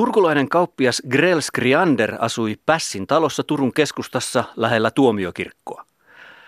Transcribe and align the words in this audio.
Turkulainen 0.00 0.48
kauppias 0.48 1.02
Grell 1.10 1.40
Skriander 1.40 2.16
asui 2.18 2.56
Pässin 2.66 3.06
talossa 3.06 3.42
Turun 3.42 3.72
keskustassa 3.72 4.44
lähellä 4.56 4.90
tuomiokirkkoa. 4.90 5.84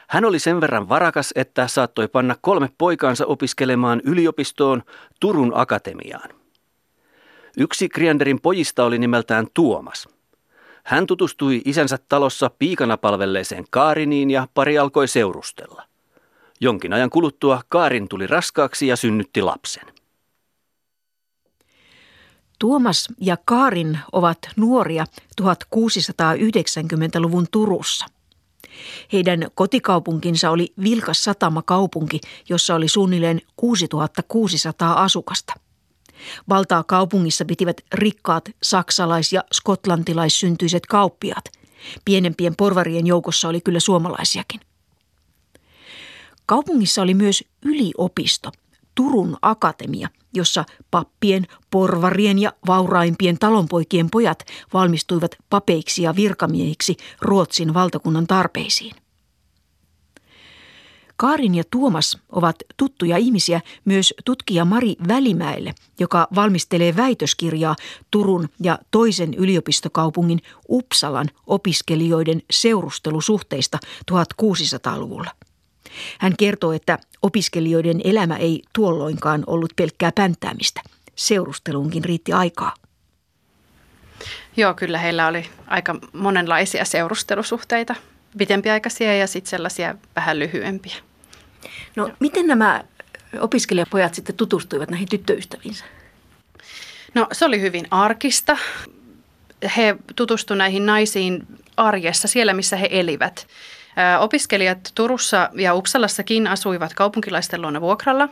Hän 0.09 0.25
oli 0.25 0.39
sen 0.39 0.61
verran 0.61 0.89
varakas, 0.89 1.33
että 1.35 1.69
saattoi 1.69 2.09
panna 2.09 2.37
kolme 2.41 2.69
poikaansa 2.79 3.27
opiskelemaan 3.27 4.01
yliopistoon 4.05 4.83
Turun 5.21 5.53
Akatemiaan. 5.55 6.31
Yksi 7.57 7.89
Krianderin 7.89 8.41
pojista 8.41 8.85
oli 8.85 8.99
nimeltään 8.99 9.47
Tuomas. 9.55 10.09
Hän 10.85 11.07
tutustui 11.07 11.63
isänsä 11.65 11.99
talossa 12.09 12.51
piikana 12.59 12.97
palvelleeseen 12.97 13.65
Kaariniin 13.71 14.31
ja 14.31 14.49
pari 14.55 14.79
alkoi 14.79 15.09
seurustella. 15.09 15.83
Jonkin 16.61 16.93
ajan 16.93 17.11
kuluttua 17.11 17.61
Kaarin 17.69 18.09
tuli 18.09 18.27
raskaaksi 18.27 18.87
ja 18.87 18.97
synnytti 18.97 19.43
lapsen. 19.43 20.02
Tuomas 22.63 23.09
ja 23.21 23.37
Kaarin 23.45 23.99
ovat 24.13 24.39
nuoria 24.57 25.05
1690-luvun 25.41 27.47
Turussa. 27.51 28.07
Heidän 29.13 29.47
kotikaupunkinsa 29.55 30.51
oli 30.51 30.73
vilkas 30.83 31.25
satamakaupunki, 31.25 32.21
jossa 32.49 32.75
oli 32.75 32.89
suunnilleen 32.89 33.41
6600 33.57 35.03
asukasta. 35.03 35.55
Valtaa 36.49 36.85
kaupungissa 36.85 37.45
pitivät 37.45 37.77
rikkaat 37.93 38.45
saksalais- 38.63 39.33
ja 39.33 39.45
skotlantilaissyntyiset 39.53 40.87
kauppiaat. 40.87 41.45
Pienempien 42.05 42.57
porvarien 42.57 43.07
joukossa 43.07 43.49
oli 43.49 43.61
kyllä 43.61 43.81
suomalaisiakin. 43.81 44.61
Kaupungissa 46.47 47.03
oli 47.03 47.15
myös 47.15 47.45
yliopisto, 47.65 48.53
Turun 48.95 49.37
Akatemia, 49.43 50.09
jossa 50.35 50.65
pappien, 50.91 51.47
porvarien 51.71 52.39
ja 52.39 52.53
vauraimpien 52.67 53.39
talonpoikien 53.39 54.11
pojat 54.11 54.45
valmistuivat 54.73 55.37
papeiksi 55.51 56.03
ja 56.03 56.17
virkamiehiksi 56.17 56.97
Ruotsin 57.21 57.75
valtakunnan 57.75 58.27
tarpeisiin. 58.27 58.95
Kaarin 61.17 61.55
ja 61.55 61.65
Tuomas 61.71 62.19
ovat 62.33 62.57
tuttuja 62.77 63.17
ihmisiä 63.17 63.61
myös 63.85 64.15
tutkija 64.25 64.65
Mari 64.65 64.97
Välimäelle, 65.09 65.75
joka 66.01 66.29
valmistelee 66.35 66.97
väitöskirjaa 66.97 67.77
Turun 68.11 68.49
ja 68.61 68.79
toisen 68.91 69.35
yliopistokaupungin 69.35 70.41
Uppsalan 70.69 71.29
opiskelijoiden 71.47 72.43
seurustelusuhteista 72.51 73.79
1600-luvulla. 74.11 75.31
Hän 76.19 76.35
kertoo, 76.39 76.73
että 76.73 76.99
opiskelijoiden 77.23 78.01
elämä 78.05 78.37
ei 78.37 78.63
tuolloinkaan 78.73 79.45
ollut 79.47 79.73
pelkkää 79.77 80.13
pänttäämistä. 80.13 80.81
Seurusteluunkin 81.17 82.05
riitti 82.05 82.33
aikaa. 82.33 82.75
Joo, 84.57 84.75
kyllä 84.75 84.99
heillä 84.99 85.27
oli 85.27 85.47
aika 85.67 85.95
monenlaisia 86.13 86.85
seurustelusuhteita, 86.85 87.95
pitempiaikaisia 88.39 89.17
ja 89.17 89.27
sitten 89.27 89.51
sellaisia 89.51 89.95
vähän 90.17 90.39
lyhyempiä. 90.39 90.95
No 91.97 92.11
miten 92.21 92.47
nämä 92.47 92.85
opiskelijapojat 93.41 94.15
sitten 94.15 94.37
tutustuivat 94.37 94.91
näihin 94.91 95.09
tyttöystäviinsä? 95.09 95.85
No 97.15 97.27
se 97.33 97.45
oli 97.45 97.61
hyvin 97.61 97.87
arkista. 97.91 98.57
He 99.77 99.97
tutustuivat 100.17 100.59
näihin 100.59 100.87
naisiin 100.87 101.47
arjessa, 101.77 102.29
siellä 102.29 102.55
missä 102.55 102.77
he 102.77 102.89
elivät. 102.91 103.47
Opiskelijat 104.21 104.93
Turussa 104.95 105.51
ja 105.55 105.75
Uppsalassakin 105.75 106.47
asuivat 106.47 106.95
kaupunkilaisten 106.95 107.63
luona 107.63 107.81
vuokralla. 107.81 108.29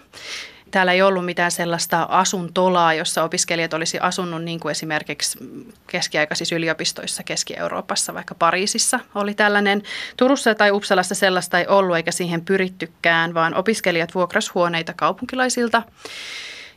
Täällä 0.70 0.92
ei 0.92 1.02
ollut 1.02 1.24
mitään 1.24 1.50
sellaista 1.50 2.06
asuntolaa, 2.10 2.94
jossa 2.94 3.22
opiskelijat 3.22 3.74
olisi 3.74 3.98
asunut 3.98 4.42
niin 4.42 4.60
kuin 4.60 4.70
esimerkiksi 4.70 5.38
keskiaikaisissa 5.86 6.54
yliopistoissa 6.54 7.22
Keski-Euroopassa, 7.22 8.14
vaikka 8.14 8.34
Pariisissa 8.34 9.00
oli 9.14 9.34
tällainen. 9.34 9.82
Turussa 10.16 10.54
tai 10.54 10.70
Uppsalassa 10.70 11.14
sellaista 11.14 11.58
ei 11.58 11.66
ollut 11.66 11.96
eikä 11.96 12.12
siihen 12.12 12.44
pyrittykään, 12.44 13.34
vaan 13.34 13.54
opiskelijat 13.54 14.14
vuokrashuoneita 14.14 14.92
kaupunkilaisilta. 14.96 15.82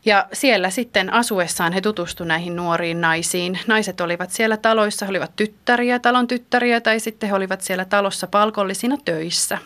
Ja 0.06 0.28
siellä 0.34 0.70
sitten 0.70 1.14
asuessaan 1.14 1.74
he 1.74 1.82
tutustuivat 1.82 2.28
näihin 2.28 2.56
nuoriin 2.56 3.02
naisiin. 3.02 3.60
Naiset 3.68 4.02
olivat 4.02 4.32
siellä 4.32 4.58
taloissa, 4.58 5.06
he 5.06 5.10
olivat 5.10 5.36
tyttäriä, 5.36 6.00
talon 6.00 6.28
tyttäriä 6.28 6.82
tai 6.82 7.00
sitten 7.00 7.30
he 7.30 7.36
olivat 7.36 7.62
siellä 7.62 7.86
talossa 7.86 8.28
palkollisina 8.28 8.98
töissä. 9.06 9.58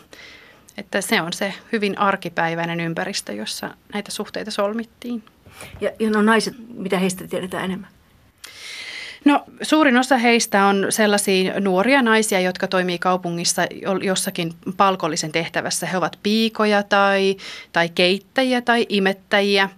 Että 0.76 1.00
se 1.00 1.22
on 1.22 1.32
se 1.32 1.54
hyvin 1.72 1.98
arkipäiväinen 1.98 2.80
ympäristö, 2.80 3.32
jossa 3.32 3.74
näitä 3.92 4.10
suhteita 4.10 4.50
solmittiin. 4.50 5.24
Ja, 5.80 5.90
ja 5.98 6.10
no 6.10 6.22
naiset, 6.22 6.54
mitä 6.74 6.98
heistä 6.98 7.28
tiedetään 7.28 7.64
enemmän? 7.64 7.90
No 9.24 9.44
suurin 9.62 9.96
osa 9.96 10.16
heistä 10.16 10.64
on 10.64 10.86
sellaisia 10.90 11.60
nuoria 11.60 12.02
naisia, 12.02 12.40
jotka 12.40 12.66
toimii 12.66 12.98
kaupungissa 12.98 13.62
jossakin 14.02 14.54
palkollisen 14.76 15.32
tehtävässä. 15.32 15.86
He 15.86 15.96
ovat 15.96 16.18
piikoja 16.22 16.82
tai, 16.82 17.36
tai 17.72 17.88
keittäjiä 17.88 18.60
tai 18.60 18.86
imettäjiä 18.88 19.68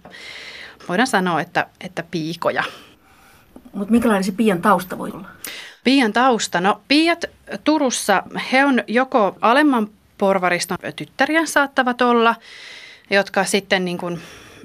voidaan 0.89 1.07
sanoa, 1.07 1.41
että, 1.41 1.67
että 1.81 2.03
piikoja. 2.11 2.63
Mutta 3.73 3.91
minkälainen 3.91 4.23
se 4.23 4.31
pian 4.31 4.61
tausta 4.61 4.97
voi 4.97 5.11
olla? 5.11 5.27
Pian 5.83 6.13
tausta? 6.13 6.61
No 6.61 6.81
piiat 6.87 7.25
Turussa, 7.63 8.23
he 8.51 8.65
on 8.65 8.83
joko 8.87 9.37
alemman 9.41 9.87
porvariston 10.17 10.77
tyttäriä 10.95 11.45
saattavat 11.45 12.01
olla, 12.01 12.35
jotka 13.09 13.43
sitten 13.43 13.85
niin 13.85 13.97
kuin 13.97 14.21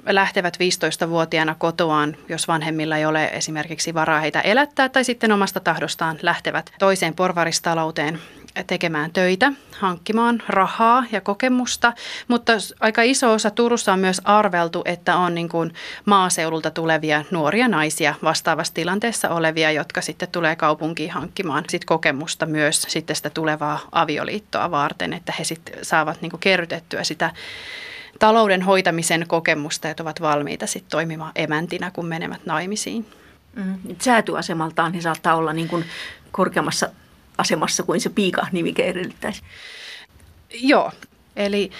lähtevät 0.09 0.57
15-vuotiaana 0.57 1.55
kotoaan, 1.55 2.15
jos 2.29 2.47
vanhemmilla 2.47 2.97
ei 2.97 3.05
ole 3.05 3.25
esimerkiksi 3.25 3.93
varaa 3.93 4.19
heitä 4.19 4.41
elättää, 4.41 4.89
tai 4.89 5.03
sitten 5.03 5.31
omasta 5.31 5.59
tahdostaan 5.59 6.19
lähtevät 6.21 6.71
toiseen 6.79 7.13
porvaristalouteen 7.15 8.19
tekemään 8.67 9.11
töitä, 9.11 9.51
hankkimaan 9.79 10.43
rahaa 10.47 11.03
ja 11.11 11.21
kokemusta, 11.21 11.93
mutta 12.27 12.53
aika 12.79 13.01
iso 13.01 13.33
osa 13.33 13.51
Turussa 13.51 13.93
on 13.93 13.99
myös 13.99 14.21
arveltu, 14.23 14.81
että 14.85 15.17
on 15.17 15.35
niin 15.35 15.49
kuin 15.49 15.73
maaseudulta 16.05 16.71
tulevia 16.71 17.23
nuoria 17.31 17.67
naisia 17.67 18.15
vastaavassa 18.23 18.73
tilanteessa 18.73 19.29
olevia, 19.29 19.71
jotka 19.71 20.01
sitten 20.01 20.29
tulee 20.31 20.55
kaupunkiin 20.55 21.11
hankkimaan 21.11 21.63
sit 21.69 21.85
kokemusta 21.85 22.45
myös 22.45 22.81
sitten 22.81 23.15
sitä 23.15 23.29
tulevaa 23.29 23.79
avioliittoa 23.91 24.71
varten, 24.71 25.13
että 25.13 25.33
he 25.39 25.43
sitten 25.43 25.85
saavat 25.85 26.21
niin 26.21 26.29
kuin 26.29 26.39
kerrytettyä 26.39 27.03
sitä 27.03 27.31
talouden 28.19 28.61
hoitamisen 28.61 29.25
kokemusta, 29.27 29.89
että 29.89 30.03
ovat 30.03 30.21
valmiita 30.21 30.67
sitten 30.67 30.91
toimimaan 30.91 31.31
emäntinä, 31.35 31.91
kun 31.91 32.05
menevät 32.05 32.45
naimisiin. 32.45 33.05
Mm. 33.55 33.95
Säätyasemaltaan 34.01 34.93
he 34.93 35.01
saattaa 35.01 35.35
olla 35.35 35.53
niin 35.53 35.67
kuin 35.67 35.85
korkeammassa 36.31 36.89
asemassa 37.37 37.83
kuin 37.83 38.01
se 38.01 38.09
piika-nimike 38.09 38.83
edellyttäisi. 38.83 39.41
Joo, 40.53 40.91
eli 41.35 41.71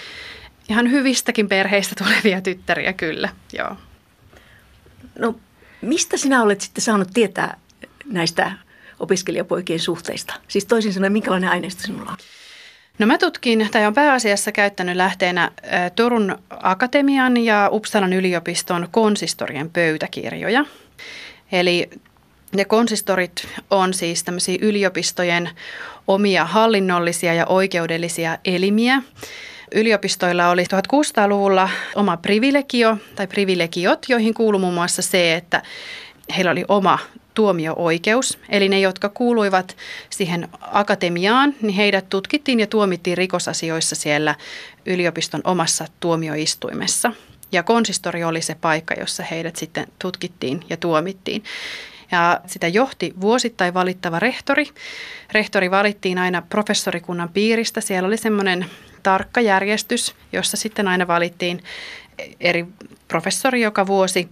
ihan 0.68 0.90
hyvistäkin 0.90 1.48
perheistä 1.48 1.94
tulevia 2.04 2.40
tyttäriä 2.40 2.92
kyllä, 2.92 3.28
joo. 3.52 3.76
No 5.18 5.34
mistä 5.82 6.16
sinä 6.16 6.42
olet 6.42 6.60
sitten 6.60 6.84
saanut 6.84 7.08
tietää 7.14 7.60
näistä 8.04 8.52
opiskelijapoikien 9.00 9.80
suhteista? 9.80 10.34
Siis 10.48 10.64
toisin 10.64 10.92
sanoen, 10.92 11.12
minkälainen 11.12 11.50
aineisto 11.50 11.82
sinulla 11.82 12.10
on? 12.10 12.16
No 12.98 13.06
mä 13.06 13.18
tutkin, 13.18 13.68
tai 13.70 13.86
on 13.86 13.94
pääasiassa 13.94 14.52
käyttänyt 14.52 14.96
lähteenä 14.96 15.50
Turun 15.96 16.38
Akatemian 16.50 17.36
ja 17.36 17.68
Uppsalan 17.72 18.12
yliopiston 18.12 18.88
konsistorien 18.90 19.70
pöytäkirjoja. 19.70 20.64
Eli 21.52 21.90
ne 22.52 22.64
konsistorit 22.64 23.48
on 23.70 23.94
siis 23.94 24.24
tämmöisiä 24.24 24.58
yliopistojen 24.60 25.50
omia 26.06 26.44
hallinnollisia 26.44 27.34
ja 27.34 27.46
oikeudellisia 27.46 28.38
elimiä. 28.44 29.02
Yliopistoilla 29.74 30.48
oli 30.48 30.62
1600-luvulla 30.62 31.68
oma 31.94 32.16
privilegio 32.16 32.98
tai 33.16 33.26
privilegiot, 33.26 34.06
joihin 34.08 34.34
kuului 34.34 34.60
muun 34.60 34.74
muassa 34.74 35.02
se, 35.02 35.34
että 35.34 35.62
heillä 36.36 36.50
oli 36.50 36.64
oma 36.68 36.98
tuomio-oikeus. 37.38 38.38
Eli 38.48 38.68
ne, 38.68 38.80
jotka 38.80 39.08
kuuluivat 39.08 39.76
siihen 40.10 40.48
akatemiaan, 40.60 41.54
niin 41.62 41.74
heidät 41.74 42.08
tutkittiin 42.08 42.60
ja 42.60 42.66
tuomittiin 42.66 43.18
rikosasioissa 43.18 43.94
siellä 43.94 44.34
yliopiston 44.86 45.40
omassa 45.44 45.86
tuomioistuimessa. 46.00 47.12
Ja 47.52 47.62
konsistori 47.62 48.24
oli 48.24 48.42
se 48.42 48.54
paikka, 48.54 48.94
jossa 48.94 49.22
heidät 49.22 49.56
sitten 49.56 49.86
tutkittiin 49.98 50.64
ja 50.70 50.76
tuomittiin. 50.76 51.44
Ja 52.10 52.40
sitä 52.46 52.68
johti 52.68 53.14
vuosittain 53.20 53.74
valittava 53.74 54.18
rehtori. 54.18 54.66
Rehtori 55.32 55.70
valittiin 55.70 56.18
aina 56.18 56.42
professorikunnan 56.42 57.28
piiristä. 57.28 57.80
Siellä 57.80 58.06
oli 58.06 58.16
semmoinen 58.16 58.66
tarkka 59.02 59.40
järjestys, 59.40 60.14
jossa 60.32 60.56
sitten 60.56 60.88
aina 60.88 61.06
valittiin 61.06 61.62
eri 62.40 62.66
professori 63.08 63.60
joka 63.60 63.86
vuosi. 63.86 64.28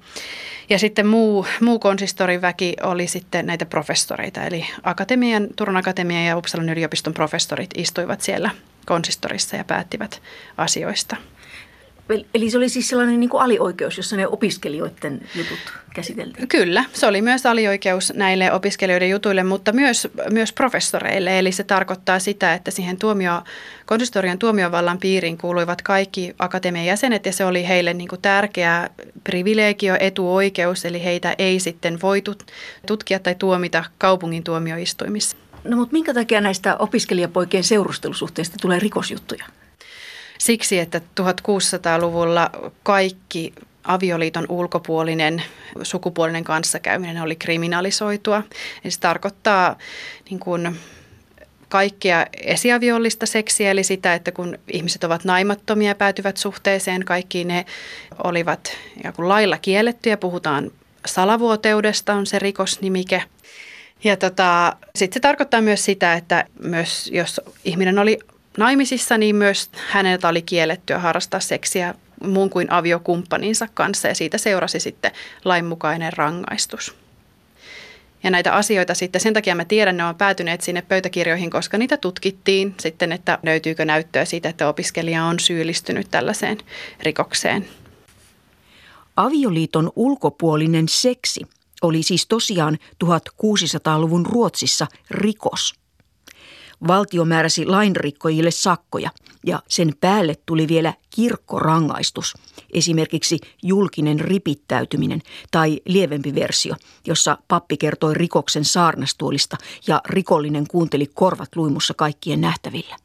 Ja 0.70 0.78
sitten 0.78 1.06
muu, 1.06 1.46
muu 1.60 1.78
konsistorin 1.78 2.42
väki 2.42 2.76
oli 2.82 3.06
sitten 3.06 3.46
näitä 3.46 3.66
professoreita, 3.66 4.44
eli 4.44 4.66
akatemian, 4.82 5.46
Turun 5.56 5.76
Akatemian 5.76 6.24
ja 6.24 6.36
Uppsalan 6.36 6.68
yliopiston 6.68 7.14
professorit 7.14 7.70
istuivat 7.76 8.20
siellä 8.20 8.50
konsistorissa 8.86 9.56
ja 9.56 9.64
päättivät 9.64 10.22
asioista. 10.56 11.16
Eli 12.34 12.50
se 12.50 12.56
oli 12.56 12.68
siis 12.68 12.88
sellainen 12.88 13.20
niin 13.20 13.30
kuin 13.30 13.42
alioikeus, 13.42 13.96
jossa 13.96 14.16
ne 14.16 14.26
opiskelijoiden 14.26 15.20
jutut 15.34 15.58
käsiteltiin? 15.94 16.48
Kyllä, 16.48 16.84
se 16.92 17.06
oli 17.06 17.22
myös 17.22 17.46
alioikeus 17.46 18.12
näille 18.16 18.52
opiskelijoiden 18.52 19.10
jutuille, 19.10 19.42
mutta 19.42 19.72
myös, 19.72 20.08
myös 20.30 20.52
professoreille. 20.52 21.38
Eli 21.38 21.52
se 21.52 21.64
tarkoittaa 21.64 22.18
sitä, 22.18 22.54
että 22.54 22.70
siihen 22.70 22.98
tuomio, 22.98 23.42
konsistorian 23.86 24.38
tuomiovallan 24.38 24.98
piiriin 24.98 25.38
kuuluivat 25.38 25.82
kaikki 25.82 26.34
akatemian 26.38 26.86
jäsenet 26.86 27.26
ja 27.26 27.32
se 27.32 27.44
oli 27.44 27.68
heille 27.68 27.94
niin 27.94 28.08
kuin 28.08 28.22
tärkeä 28.22 28.90
privilegio, 29.24 29.96
etuoikeus, 30.00 30.84
eli 30.84 31.04
heitä 31.04 31.34
ei 31.38 31.60
sitten 31.60 31.98
voitu 32.02 32.34
tutkia 32.86 33.18
tai 33.18 33.34
tuomita 33.34 33.84
kaupungin 33.98 34.44
tuomioistuimissa. 34.44 35.36
No 35.64 35.76
mutta 35.76 35.92
minkä 35.92 36.14
takia 36.14 36.40
näistä 36.40 36.76
opiskelijapoikien 36.76 37.64
seurustelusuhteista 37.64 38.56
tulee 38.60 38.78
rikosjuttuja? 38.78 39.44
Siksi, 40.46 40.78
että 40.78 41.00
1600-luvulla 41.20 42.50
kaikki 42.82 43.52
avioliiton 43.84 44.46
ulkopuolinen 44.48 45.42
sukupuolinen 45.82 46.44
kanssakäyminen 46.44 47.22
oli 47.22 47.36
kriminalisoitua. 47.36 48.42
Eli 48.84 48.90
se 48.90 49.00
tarkoittaa 49.00 49.78
niin 50.30 50.40
kuin 50.40 50.76
kaikkea 51.68 52.26
esiaviollista 52.42 53.26
seksiä, 53.26 53.70
eli 53.70 53.84
sitä, 53.84 54.14
että 54.14 54.32
kun 54.32 54.58
ihmiset 54.72 55.04
ovat 55.04 55.24
naimattomia 55.24 55.88
ja 55.88 55.94
päätyvät 55.94 56.36
suhteeseen, 56.36 57.04
kaikki 57.04 57.44
ne 57.44 57.66
olivat 58.24 58.76
lailla 59.18 59.58
kiellettyjä. 59.58 60.16
Puhutaan 60.16 60.70
salavuoteudesta, 61.06 62.14
on 62.14 62.26
se 62.26 62.38
rikosnimike. 62.38 63.22
Ja 64.04 64.16
tota, 64.16 64.76
sitten 64.96 65.14
se 65.14 65.20
tarkoittaa 65.20 65.60
myös 65.60 65.84
sitä, 65.84 66.14
että 66.14 66.44
myös 66.62 67.10
jos 67.12 67.40
ihminen 67.64 67.98
oli 67.98 68.18
naimisissa, 68.56 69.18
niin 69.18 69.36
myös 69.36 69.70
häneltä 69.88 70.28
oli 70.28 70.42
kiellettyä 70.42 70.98
harrastaa 70.98 71.40
seksiä 71.40 71.94
muun 72.24 72.50
kuin 72.50 72.72
aviokumppaninsa 72.72 73.68
kanssa 73.74 74.08
ja 74.08 74.14
siitä 74.14 74.38
seurasi 74.38 74.80
sitten 74.80 75.12
lainmukainen 75.44 76.12
rangaistus. 76.12 76.94
Ja 78.22 78.30
näitä 78.30 78.52
asioita 78.52 78.94
sitten, 78.94 79.20
sen 79.20 79.34
takia 79.34 79.54
mä 79.54 79.64
tiedän, 79.64 79.96
ne 79.96 80.04
on 80.04 80.14
päätyneet 80.14 80.60
sinne 80.60 80.82
pöytäkirjoihin, 80.82 81.50
koska 81.50 81.78
niitä 81.78 81.96
tutkittiin 81.96 82.74
sitten, 82.80 83.12
että 83.12 83.38
löytyykö 83.42 83.84
näyttöä 83.84 84.24
siitä, 84.24 84.48
että 84.48 84.68
opiskelija 84.68 85.24
on 85.24 85.40
syyllistynyt 85.40 86.10
tällaiseen 86.10 86.58
rikokseen. 87.00 87.68
Avioliiton 89.16 89.92
ulkopuolinen 89.96 90.88
seksi 90.88 91.46
oli 91.82 92.02
siis 92.02 92.26
tosiaan 92.26 92.78
1600-luvun 93.04 94.26
Ruotsissa 94.26 94.86
rikos– 95.10 95.74
Valtio 96.88 97.24
määräsi 97.24 97.66
lainrikkojille 97.66 98.50
sakkoja 98.50 99.10
ja 99.46 99.62
sen 99.68 99.92
päälle 100.00 100.34
tuli 100.46 100.68
vielä 100.68 100.94
kirkkorangaistus, 101.10 102.34
esimerkiksi 102.72 103.38
julkinen 103.62 104.20
ripittäytyminen 104.20 105.22
tai 105.50 105.80
lievempi 105.84 106.34
versio, 106.34 106.74
jossa 107.06 107.38
pappi 107.48 107.76
kertoi 107.76 108.14
rikoksen 108.14 108.64
saarnastuolista 108.64 109.56
ja 109.86 110.00
rikollinen 110.06 110.66
kuunteli 110.66 111.06
korvat 111.14 111.56
luimussa 111.56 111.94
kaikkien 111.94 112.40
nähtävillä. 112.40 112.96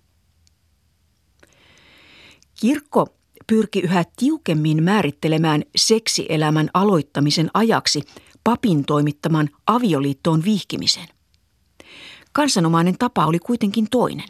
Kirkko 2.61 3.07
pyrki 3.47 3.79
yhä 3.79 4.05
tiukemmin 4.15 4.83
määrittelemään 4.83 5.63
seksielämän 5.75 6.69
aloittamisen 6.73 7.49
ajaksi 7.53 8.03
papin 8.43 8.85
toimittaman 8.85 9.49
avioliittoon 9.67 10.43
vihkimisen– 10.43 11.07
Kansanomainen 12.33 12.97
tapa 12.99 13.25
oli 13.25 13.39
kuitenkin 13.39 13.87
toinen. 13.91 14.27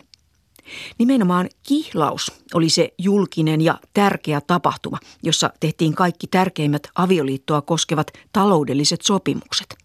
Nimenomaan 0.98 1.50
kihlaus 1.68 2.31
oli 2.53 2.69
se 2.69 2.94
julkinen 2.98 3.62
ja 3.62 3.80
tärkeä 3.94 4.42
tapahtuma, 4.42 4.98
jossa 5.24 5.50
tehtiin 5.59 5.95
kaikki 5.95 6.27
tärkeimmät 6.27 6.88
avioliittoa 6.95 7.62
koskevat 7.62 8.12
taloudelliset 8.33 9.01
sopimukset. 9.01 9.75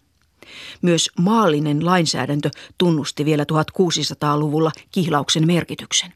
Myös 0.81 1.09
maallinen 1.19 1.85
lainsäädäntö 1.85 2.49
tunnusti 2.77 3.25
vielä 3.25 3.43
1600-luvulla 3.43 4.71
kihlauksen 4.91 5.47
merkityksen. 5.47 6.13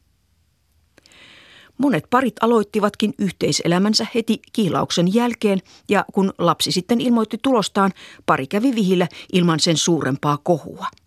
Monet 1.78 2.04
parit 2.10 2.34
aloittivatkin 2.40 3.14
yhteiselämänsä 3.18 4.06
heti 4.14 4.42
kihlauksen 4.52 5.14
jälkeen 5.14 5.58
ja 5.88 6.04
kun 6.12 6.32
lapsi 6.38 6.72
sitten 6.72 7.00
ilmoitti 7.00 7.38
tulostaan, 7.42 7.92
pari 8.26 8.46
kävi 8.46 8.74
vihillä 8.74 9.08
ilman 9.32 9.60
sen 9.60 9.76
suurempaa 9.76 10.38
kohua– 10.42 10.86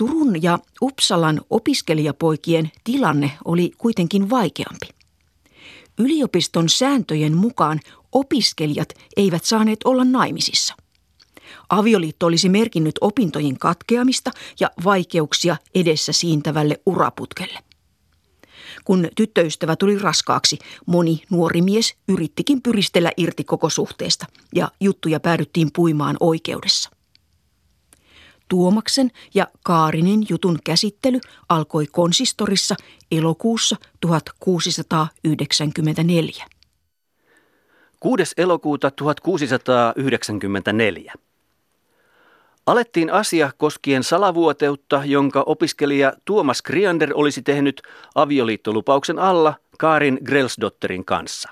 Turun 0.00 0.42
ja 0.42 0.58
Uppsalan 0.82 1.40
opiskelijapoikien 1.50 2.70
tilanne 2.84 3.32
oli 3.44 3.72
kuitenkin 3.78 4.30
vaikeampi. 4.30 4.88
Yliopiston 5.98 6.68
sääntöjen 6.68 7.36
mukaan 7.36 7.80
opiskelijat 8.12 8.88
eivät 9.16 9.44
saaneet 9.44 9.78
olla 9.84 10.04
naimisissa. 10.04 10.74
Avioliitto 11.68 12.26
olisi 12.26 12.48
merkinnyt 12.48 12.94
opintojen 13.00 13.58
katkeamista 13.58 14.30
ja 14.60 14.70
vaikeuksia 14.84 15.56
edessä 15.74 16.12
siintävälle 16.12 16.80
uraputkelle. 16.86 17.58
Kun 18.84 19.08
tyttöystävä 19.16 19.76
tuli 19.76 19.98
raskaaksi, 19.98 20.58
moni 20.86 21.22
nuori 21.30 21.62
mies 21.62 21.94
yrittikin 22.08 22.62
pyristellä 22.62 23.12
irti 23.16 23.44
koko 23.44 23.70
suhteesta 23.70 24.26
ja 24.54 24.70
juttuja 24.80 25.20
päädyttiin 25.20 25.70
puimaan 25.74 26.16
oikeudessa. 26.20 26.90
Tuomaksen 28.50 29.10
ja 29.34 29.46
Kaarinin 29.64 30.26
jutun 30.28 30.58
käsittely 30.64 31.20
alkoi 31.48 31.86
konsistorissa 31.86 32.76
elokuussa 33.12 33.76
1694. 34.00 36.46
6. 38.00 38.34
elokuuta 38.36 38.90
1694. 38.90 41.12
Alettiin 42.66 43.12
asia 43.12 43.50
koskien 43.56 44.04
salavuoteutta, 44.04 45.02
jonka 45.04 45.42
opiskelija 45.46 46.12
Tuomas 46.24 46.62
Kriander 46.62 47.10
olisi 47.14 47.42
tehnyt 47.42 47.82
avioliittolupauksen 48.14 49.18
alla 49.18 49.54
Kaarin 49.78 50.18
Grelsdotterin 50.24 51.04
kanssa. 51.04 51.48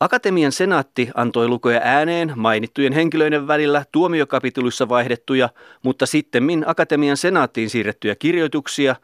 Akatemian 0.00 0.52
senaatti 0.52 1.10
antoi 1.14 1.48
lukoja 1.48 1.80
ääneen 1.84 2.32
mainittujen 2.36 2.92
henkilöiden 2.92 3.46
välillä 3.46 3.84
tuomiokapituluissa 3.92 4.88
vaihdettuja, 4.88 5.48
mutta 5.82 6.06
sittemmin 6.06 6.64
Akatemian 6.66 7.16
senaattiin 7.16 7.70
siirrettyjä 7.70 8.14
kirjoituksia 8.14 8.96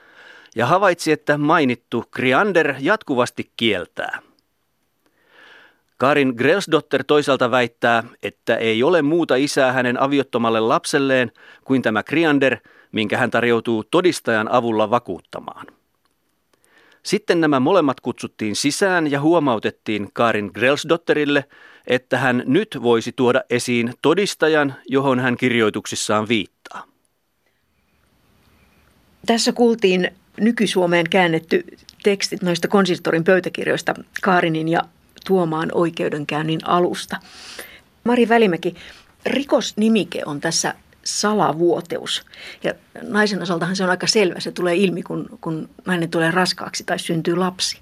ja 0.57 0.67
havaitsi, 0.67 1.13
että 1.13 1.39
mainittu 1.39 2.05
Kriander 2.11 2.75
jatkuvasti 2.81 3.51
kieltää. 3.57 4.23
Karin 5.99 6.35
Grelsdotter 6.37 7.05
toisaalta 7.05 7.51
väittää, 7.51 8.05
että 8.23 8.57
ei 8.57 8.83
ole 8.83 9.03
muuta 9.03 9.37
isää 9.37 9.73
hänen 9.73 10.01
aviottomalle 10.01 10.61
lapselleen 10.61 11.33
kuin 11.65 11.83
tämä 11.83 12.03
Kriander, 12.03 12.57
minkä 12.93 13.19
hän 13.19 13.31
tarjoutuu 13.31 13.85
todistajan 13.85 14.53
avulla 14.53 14.91
vakuuttamaan. 14.91 15.80
Sitten 17.03 17.41
nämä 17.41 17.61
molemmat 17.61 18.01
kutsuttiin 18.01 18.57
sisään 18.57 19.11
ja 19.11 19.21
huomautettiin 19.21 20.09
Karin 20.13 20.51
Grelsdotterille, 20.55 21.45
että 21.87 22.19
hän 22.19 22.43
nyt 22.47 22.79
voisi 22.83 23.13
tuoda 23.13 23.43
esiin 23.51 23.95
todistajan, 24.03 24.75
johon 24.89 25.21
hän 25.21 25.37
kirjoituksissaan 25.37 26.29
viittaa. 26.29 26.85
Tässä 29.27 29.53
kuultiin 29.53 30.11
nykysuomeen 30.41 31.11
käännetty 31.11 31.65
tekstit 32.03 32.43
noista 32.43 32.69
konsistorin 32.69 33.25
pöytäkirjoista 33.25 33.95
Kaarinin 34.23 34.69
ja 34.69 34.83
Tuomaan 35.27 35.69
oikeudenkäynnin 35.75 36.61
alusta. 36.65 37.17
Mari 38.05 38.29
Välimäki, 38.29 38.75
rikosnimike 39.27 40.23
on 40.27 40.41
tässä 40.41 40.75
salavuoteus. 41.21 42.25
Ja 42.65 42.75
naisen 43.03 43.43
osaltahan 43.43 43.77
se 43.77 43.85
on 43.85 43.91
aika 43.91 44.07
selvä. 44.07 44.41
Se 44.41 44.53
tulee 44.53 44.77
ilmi, 44.77 45.03
kun, 45.03 45.39
kun 45.41 45.69
nainen 45.87 46.11
tulee 46.11 46.31
raskaaksi 46.31 46.85
tai 46.85 46.99
syntyy 46.99 47.37
lapsi. 47.37 47.79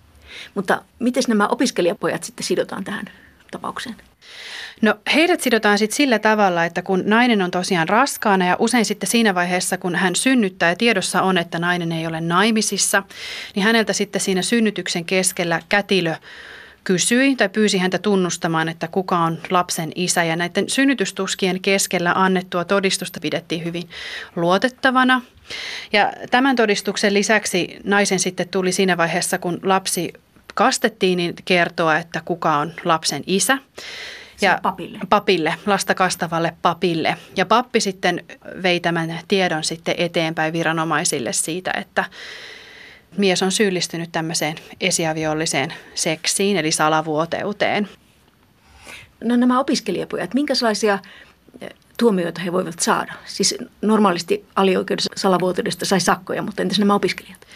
Mutta 0.55 0.83
miten 0.99 1.23
nämä 1.29 1.49
opiskelijapojat 1.49 2.25
sitten 2.25 2.47
sidotaan 2.47 2.85
tähän 2.85 3.05
tapaukseen? 3.51 3.97
No 4.83 4.95
heidät 5.15 5.41
sidotaan 5.41 5.79
sitten 5.79 5.97
sillä 5.97 6.19
tavalla, 6.19 6.65
että 6.65 6.83
kun 6.83 7.03
nainen 7.07 7.43
on 7.43 7.51
tosiaan 7.51 7.89
raskaana 7.89 8.47
ja 8.47 8.57
usein 8.59 8.85
sitten 8.85 9.09
siinä 9.11 9.35
vaiheessa, 9.35 9.79
kun 9.79 9.95
hän 9.95 10.17
synnyttää 10.17 10.69
ja 10.69 10.77
tiedossa 10.77 11.23
on, 11.23 11.39
että 11.39 11.59
nainen 11.59 11.93
ei 11.93 12.07
ole 12.07 12.21
naimisissa, 12.21 13.03
niin 13.55 13.65
häneltä 13.65 13.93
sitten 13.93 14.21
siinä 14.21 14.43
synnytyksen 14.43 15.05
keskellä 15.05 15.63
kätilö 15.69 16.15
kysyi 16.89 17.37
tai 17.37 17.49
pyysi 17.49 17.79
häntä 17.79 17.99
tunnustamaan, 17.99 18.69
että 18.69 18.89
kuka 18.89 19.19
on 19.19 19.39
lapsen 19.51 19.93
isä. 19.95 20.25
Ja 20.25 20.37
näiden 20.37 20.69
synnytystuskien 20.69 21.61
keskellä 21.61 22.13
annettua 22.15 22.65
todistusta 22.65 23.21
pidettiin 23.21 23.65
hyvin 23.65 23.89
luotettavana. 24.37 25.23
Ja 25.93 26.13
tämän 26.31 26.57
todistuksen 26.57 27.15
lisäksi 27.15 27.77
naisen 27.85 28.19
sitten 28.19 28.49
tuli 28.49 28.73
siinä 28.73 28.97
vaiheessa, 28.97 29.39
kun 29.39 29.61
lapsi 29.63 30.13
kastettiin, 30.55 31.17
niin 31.17 31.35
kertoa, 31.45 31.97
että 31.99 32.23
kuka 32.25 32.57
on 32.57 32.73
lapsen 32.85 33.23
isä. 33.27 33.59
Ja 34.41 34.59
papille. 34.63 34.99
papille, 35.09 35.55
lasta 35.67 35.95
kastavalle 35.95 36.55
papille. 36.63 37.17
Ja 37.37 37.47
pappi 37.47 37.81
sitten 37.81 38.25
vei 38.63 38.81
tämän 38.81 39.19
tiedon 39.29 39.65
sitten 39.65 39.95
eteenpäin 39.99 40.53
viranomaisille 40.53 41.33
siitä, 41.33 41.71
että 41.77 42.05
mies 43.17 43.43
on 43.43 43.53
syyllistynyt 43.53 44.13
tämmöiseen 44.13 44.57
esiaviolliseen 44.81 45.75
seksiin, 45.95 46.57
eli 46.57 46.73
salavuoteuteen. 46.73 47.89
No 49.25 49.37
nämä 49.37 49.61
opiskelijapojat, 49.61 50.35
minkälaisia 50.35 50.99
tuomioita 51.99 52.41
he 52.41 52.53
voivat 52.53 52.79
saada? 52.79 53.13
Siis 53.25 53.55
normaalisti 53.83 54.45
alioikeudessa 54.57 55.11
salavuoteudesta 55.17 55.85
sai 55.85 56.01
sakkoja, 56.01 56.43
mutta 56.43 56.63
entäs 56.63 56.79
nämä 56.79 56.95
opiskelijat? 56.95 57.47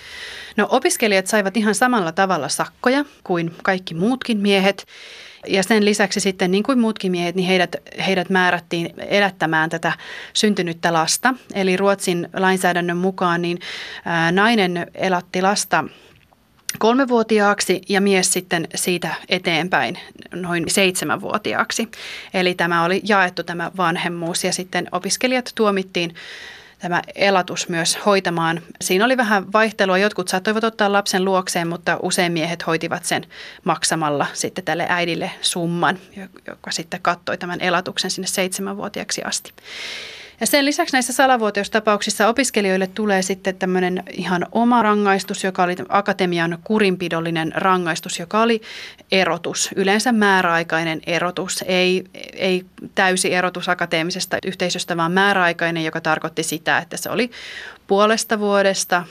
No 0.57 0.69
opiskelijat 0.71 1.27
saivat 1.27 1.57
ihan 1.57 1.75
samalla 1.75 2.13
tavalla 2.13 2.49
sakkoja 2.49 3.05
kuin 3.25 3.55
kaikki 3.63 3.95
muutkin 3.95 4.39
miehet. 4.39 4.87
Ja 5.47 5.63
sen 5.63 5.85
lisäksi 5.85 6.21
sitten 6.21 6.51
niin 6.51 6.63
kuin 6.63 6.79
muutkin 6.79 7.11
miehet, 7.11 7.35
niin 7.35 7.47
heidät, 7.47 7.77
heidät 8.07 8.31
määrättiin 8.31 8.95
elättämään 8.99 9.71
tätä 9.71 9.93
syntynyttä 10.33 10.93
lasta. 10.93 11.35
Eli 11.55 11.77
Ruotsin 11.77 12.29
lainsäädännön 12.37 12.97
mukaan 12.97 13.43
niin 13.43 13.59
nainen 14.33 14.87
elatti 14.95 15.43
lasta 15.43 15.85
kolmevuotiaaksi 16.79 17.83
ja 17.89 18.01
mies 18.01 18.33
sitten 18.33 18.69
siitä 18.75 19.15
eteenpäin 19.29 19.99
noin 20.35 20.65
seitsemänvuotiaaksi. 20.69 21.89
Eli 22.35 22.55
tämä 22.55 22.85
oli 22.85 23.01
jaettu 23.05 23.43
tämä 23.43 23.71
vanhemmuus 23.77 24.45
ja 24.45 24.53
sitten 24.53 24.89
opiskelijat 24.93 25.53
tuomittiin 25.55 26.15
tämä 26.83 27.03
elatus 27.15 27.69
myös 27.69 27.99
hoitamaan. 28.07 28.61
Siinä 28.81 29.05
oli 29.05 29.17
vähän 29.17 29.53
vaihtelua. 29.53 29.99
Jotkut 29.99 30.29
saattoivat 30.29 30.65
ottaa 30.65 30.93
lapsen 30.93 31.25
luokseen, 31.25 31.69
mutta 31.69 31.99
usein 32.03 32.33
miehet 32.33 32.67
hoitivat 32.67 33.05
sen 33.05 33.27
maksamalla 33.65 34.27
sitten 34.33 34.65
tälle 34.65 34.87
äidille 34.89 35.31
summan, 35.41 35.99
joka 36.47 36.71
sitten 36.71 37.03
kattoi 37.03 37.39
tämän 37.39 37.61
elatuksen 37.61 38.11
sinne 38.11 38.27
seitsemänvuotiaaksi 38.27 39.23
asti. 39.23 39.53
Ja 40.43 40.47
sen 40.47 40.65
lisäksi 40.65 40.93
näissä 40.93 41.13
salavuoteustapauksissa 41.13 42.29
opiskelijoille 42.29 42.87
tulee 42.87 43.23
sitten 43.23 43.57
tämmöinen 43.57 44.03
ihan 44.11 44.47
oma 44.53 44.83
rangaistus, 44.83 45.45
joka 45.45 45.63
oli 45.63 45.77
akatemian 45.89 46.59
kurinpidollinen 46.65 47.53
rangaistus, 47.55 48.19
joka 48.19 48.41
oli 48.41 48.63
erotus, 49.13 49.71
yleensä 49.77 50.13
määräaikainen 50.13 51.01
erotus, 51.07 51.65
ei, 51.67 52.05
ei 52.33 52.65
täysi 52.95 53.35
erotus 53.35 53.69
akateemisesta 53.69 54.37
yhteisöstä, 54.47 54.97
vaan 54.97 55.13
määräaikainen, 55.13 55.85
joka 55.85 56.01
tarkoitti 56.01 56.43
sitä, 56.43 56.79
että 56.79 56.97
se 56.97 57.11
oli 57.11 57.31
puolesta 57.87 58.39
vuodesta 58.39 59.05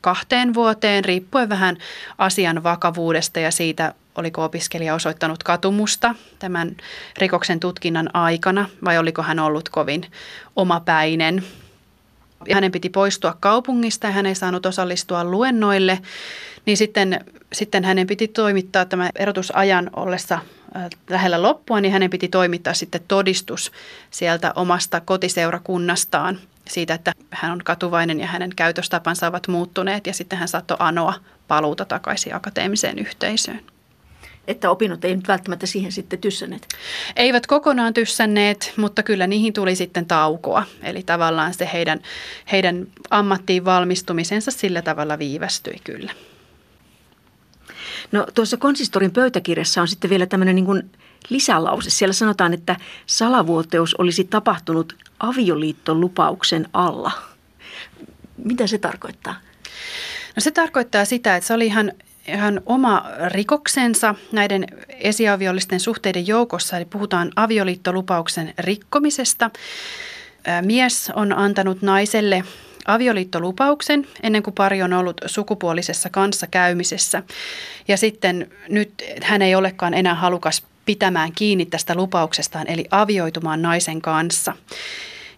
kahteen 0.00 0.54
vuoteen, 0.54 1.04
riippuen 1.04 1.48
vähän 1.48 1.76
asian 2.18 2.62
vakavuudesta 2.62 3.40
ja 3.40 3.50
siitä, 3.50 3.94
oliko 4.14 4.44
opiskelija 4.44 4.94
osoittanut 4.94 5.42
katumusta 5.42 6.14
tämän 6.38 6.76
rikoksen 7.18 7.60
tutkinnan 7.60 8.10
aikana 8.14 8.68
vai 8.84 8.98
oliko 8.98 9.22
hän 9.22 9.38
ollut 9.38 9.68
kovin 9.68 10.06
omapäinen. 10.56 11.44
Hänen 12.54 12.72
piti 12.72 12.88
poistua 12.88 13.36
kaupungista 13.40 14.06
ja 14.06 14.12
hän 14.12 14.26
ei 14.26 14.34
saanut 14.34 14.66
osallistua 14.66 15.24
luennoille, 15.24 15.98
niin 16.66 16.76
sitten, 16.76 17.24
sitten 17.52 17.84
hänen 17.84 18.06
piti 18.06 18.28
toimittaa 18.28 18.84
tämä 18.84 19.10
erotusajan 19.14 19.90
ollessa 19.96 20.34
äh, 20.34 20.90
lähellä 21.10 21.42
loppua, 21.42 21.80
niin 21.80 21.92
hänen 21.92 22.10
piti 22.10 22.28
toimittaa 22.28 22.74
sitten 22.74 23.00
todistus 23.08 23.72
sieltä 24.10 24.52
omasta 24.56 25.00
kotiseurakunnastaan 25.00 26.38
siitä, 26.68 26.94
että 26.94 27.12
hän 27.30 27.52
on 27.52 27.60
katuvainen 27.64 28.20
ja 28.20 28.26
hänen 28.26 28.50
käytöstapansa 28.56 29.26
ovat 29.26 29.48
muuttuneet 29.48 30.06
ja 30.06 30.14
sitten 30.14 30.38
hän 30.38 30.48
saattoi 30.48 30.76
anoa 30.80 31.14
paluuta 31.48 31.84
takaisin 31.84 32.34
akateemiseen 32.34 32.98
yhteisöön 32.98 33.60
että 34.48 34.70
opinnot 34.70 35.04
ei 35.04 35.16
nyt 35.16 35.28
välttämättä 35.28 35.66
siihen 35.66 35.92
sitten 35.92 36.18
tyssänneet? 36.18 36.68
Eivät 37.16 37.46
kokonaan 37.46 37.94
tyssänneet, 37.94 38.72
mutta 38.76 39.02
kyllä 39.02 39.26
niihin 39.26 39.52
tuli 39.52 39.76
sitten 39.76 40.06
taukoa. 40.06 40.64
Eli 40.82 41.02
tavallaan 41.02 41.54
se 41.54 41.70
heidän, 41.72 42.00
heidän 42.52 42.86
ammattiin 43.10 43.64
valmistumisensa 43.64 44.50
sillä 44.50 44.82
tavalla 44.82 45.18
viivästyi 45.18 45.76
kyllä. 45.84 46.12
No 48.12 48.26
tuossa 48.34 48.56
konsistorin 48.56 49.10
pöytäkirjassa 49.10 49.80
on 49.80 49.88
sitten 49.88 50.10
vielä 50.10 50.26
tämmöinen 50.26 50.54
niin 50.54 50.66
kuin 50.66 50.90
lisälause. 51.28 51.90
Siellä 51.90 52.12
sanotaan, 52.12 52.54
että 52.54 52.76
salavuoteus 53.06 53.94
olisi 53.94 54.24
tapahtunut 54.24 54.96
avioliittolupauksen 55.20 56.68
alla. 56.72 57.12
Mitä 58.44 58.66
se 58.66 58.78
tarkoittaa? 58.78 59.34
No 60.36 60.40
se 60.40 60.50
tarkoittaa 60.50 61.04
sitä, 61.04 61.36
että 61.36 61.46
se 61.46 61.54
oli 61.54 61.66
ihan 61.66 61.92
ihan 62.34 62.60
oma 62.66 63.04
rikoksensa 63.28 64.14
näiden 64.32 64.66
esiaviollisten 64.88 65.80
suhteiden 65.80 66.26
joukossa, 66.26 66.76
eli 66.76 66.84
puhutaan 66.84 67.30
avioliittolupauksen 67.36 68.54
rikkomisesta. 68.58 69.50
Mies 70.62 71.12
on 71.14 71.38
antanut 71.38 71.82
naiselle 71.82 72.44
avioliittolupauksen 72.86 74.06
ennen 74.22 74.42
kuin 74.42 74.54
pari 74.54 74.82
on 74.82 74.92
ollut 74.92 75.20
sukupuolisessa 75.26 76.10
kanssakäymisessä. 76.10 77.22
Ja 77.88 77.96
sitten 77.96 78.50
nyt 78.68 78.92
hän 79.22 79.42
ei 79.42 79.54
olekaan 79.54 79.94
enää 79.94 80.14
halukas 80.14 80.62
pitämään 80.84 81.32
kiinni 81.32 81.66
tästä 81.66 81.94
lupauksestaan, 81.94 82.66
eli 82.66 82.84
avioitumaan 82.90 83.62
naisen 83.62 84.02
kanssa. 84.02 84.54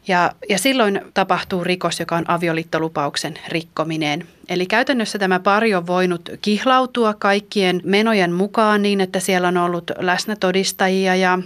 Ja, 0.09 0.33
ja 0.49 0.59
silloin 0.59 1.01
tapahtuu 1.15 1.65
rikos, 1.65 2.01
joka 2.01 2.17
on 2.17 2.31
avioliittolupauksen 2.31 3.39
rikkominen. 3.49 4.29
Eli 4.49 4.67
käytännössä 4.67 5.19
tämä 5.19 5.41
pari 5.41 5.75
on 5.75 5.87
voinut 5.87 6.31
kihlautua 6.43 7.15
kaikkien 7.15 7.81
menojen 7.85 8.33
mukaan 8.33 8.83
niin, 8.83 9.01
että 9.01 9.21
siellä 9.21 9.49
on 9.49 9.57
ollut 9.57 9.91
läsnä 9.99 10.37
todistajia 10.37 11.17
ja 11.17 11.39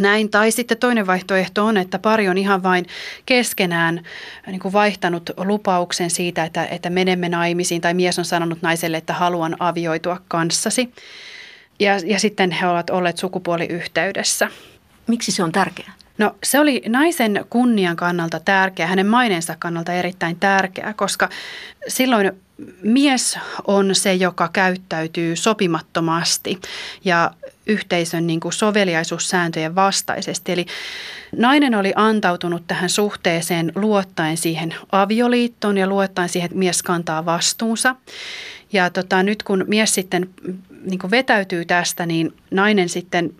näin. 0.00 0.30
Tai 0.30 0.50
sitten 0.50 0.78
toinen 0.78 1.06
vaihtoehto 1.06 1.64
on, 1.64 1.76
että 1.76 1.98
pari 1.98 2.28
on 2.28 2.38
ihan 2.38 2.62
vain 2.62 2.86
keskenään 3.26 4.00
niin 4.46 4.60
kuin 4.60 4.72
vaihtanut 4.72 5.30
lupauksen 5.36 6.10
siitä, 6.10 6.44
että, 6.44 6.66
että 6.66 6.90
menemme 6.90 7.28
naimisiin, 7.28 7.80
tai 7.80 7.94
mies 7.94 8.18
on 8.18 8.24
sanonut 8.24 8.62
naiselle, 8.62 8.96
että 8.96 9.12
haluan 9.12 9.56
avioitua 9.58 10.20
kanssasi. 10.28 10.94
Ja, 11.80 11.92
ja 12.06 12.18
sitten 12.18 12.50
he 12.50 12.66
ovat 12.66 12.90
olleet 12.90 13.18
sukupuoliyhteydessä. 13.18 14.50
Miksi 15.06 15.32
se 15.32 15.42
on 15.42 15.52
tärkeää? 15.52 16.01
No 16.18 16.36
se 16.42 16.60
oli 16.60 16.82
naisen 16.88 17.46
kunnian 17.50 17.96
kannalta 17.96 18.40
tärkeä, 18.40 18.86
hänen 18.86 19.06
maineensa 19.06 19.56
kannalta 19.58 19.92
erittäin 19.92 20.36
tärkeä, 20.36 20.94
koska 20.96 21.28
silloin 21.88 22.32
mies 22.82 23.38
on 23.66 23.94
se, 23.94 24.14
joka 24.14 24.50
käyttäytyy 24.52 25.36
sopimattomasti 25.36 26.60
ja 27.04 27.30
yhteisön 27.66 28.26
niin 28.26 28.40
kuin 28.40 28.52
soveliaisuussääntöjen 28.52 29.74
vastaisesti. 29.74 30.52
Eli 30.52 30.66
nainen 31.36 31.74
oli 31.74 31.92
antautunut 31.96 32.62
tähän 32.66 32.90
suhteeseen 32.90 33.72
luottaen 33.74 34.36
siihen 34.36 34.74
avioliittoon 34.92 35.78
ja 35.78 35.86
luottaen 35.86 36.28
siihen, 36.28 36.46
että 36.46 36.58
mies 36.58 36.82
kantaa 36.82 37.24
vastuunsa. 37.24 37.96
Ja 38.72 38.90
tota, 38.90 39.22
nyt 39.22 39.42
kun 39.42 39.64
mies 39.68 39.94
sitten 39.94 40.28
niin 40.84 40.98
kuin 40.98 41.10
vetäytyy 41.10 41.64
tästä, 41.64 42.06
niin 42.06 42.34
nainen 42.50 42.88
sitten 42.88 43.34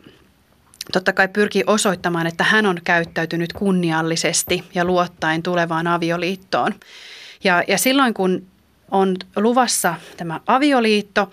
totta 0.93 1.13
kai 1.13 1.29
pyrkii 1.29 1.65
osoittamaan, 1.67 2.27
että 2.27 2.45
hän 2.45 2.67
on 2.67 2.79
käyttäytynyt 2.85 3.53
kunniallisesti 3.53 4.65
ja 4.75 4.85
luottaen 4.85 5.43
tulevaan 5.43 5.87
avioliittoon. 5.87 6.75
Ja, 7.45 7.65
ja 7.69 7.79
silloin 7.79 8.15
kun 8.15 8.47
on 8.91 9.17
luvassa 9.37 9.95
tämä 10.17 10.41
avioliitto, 10.47 11.31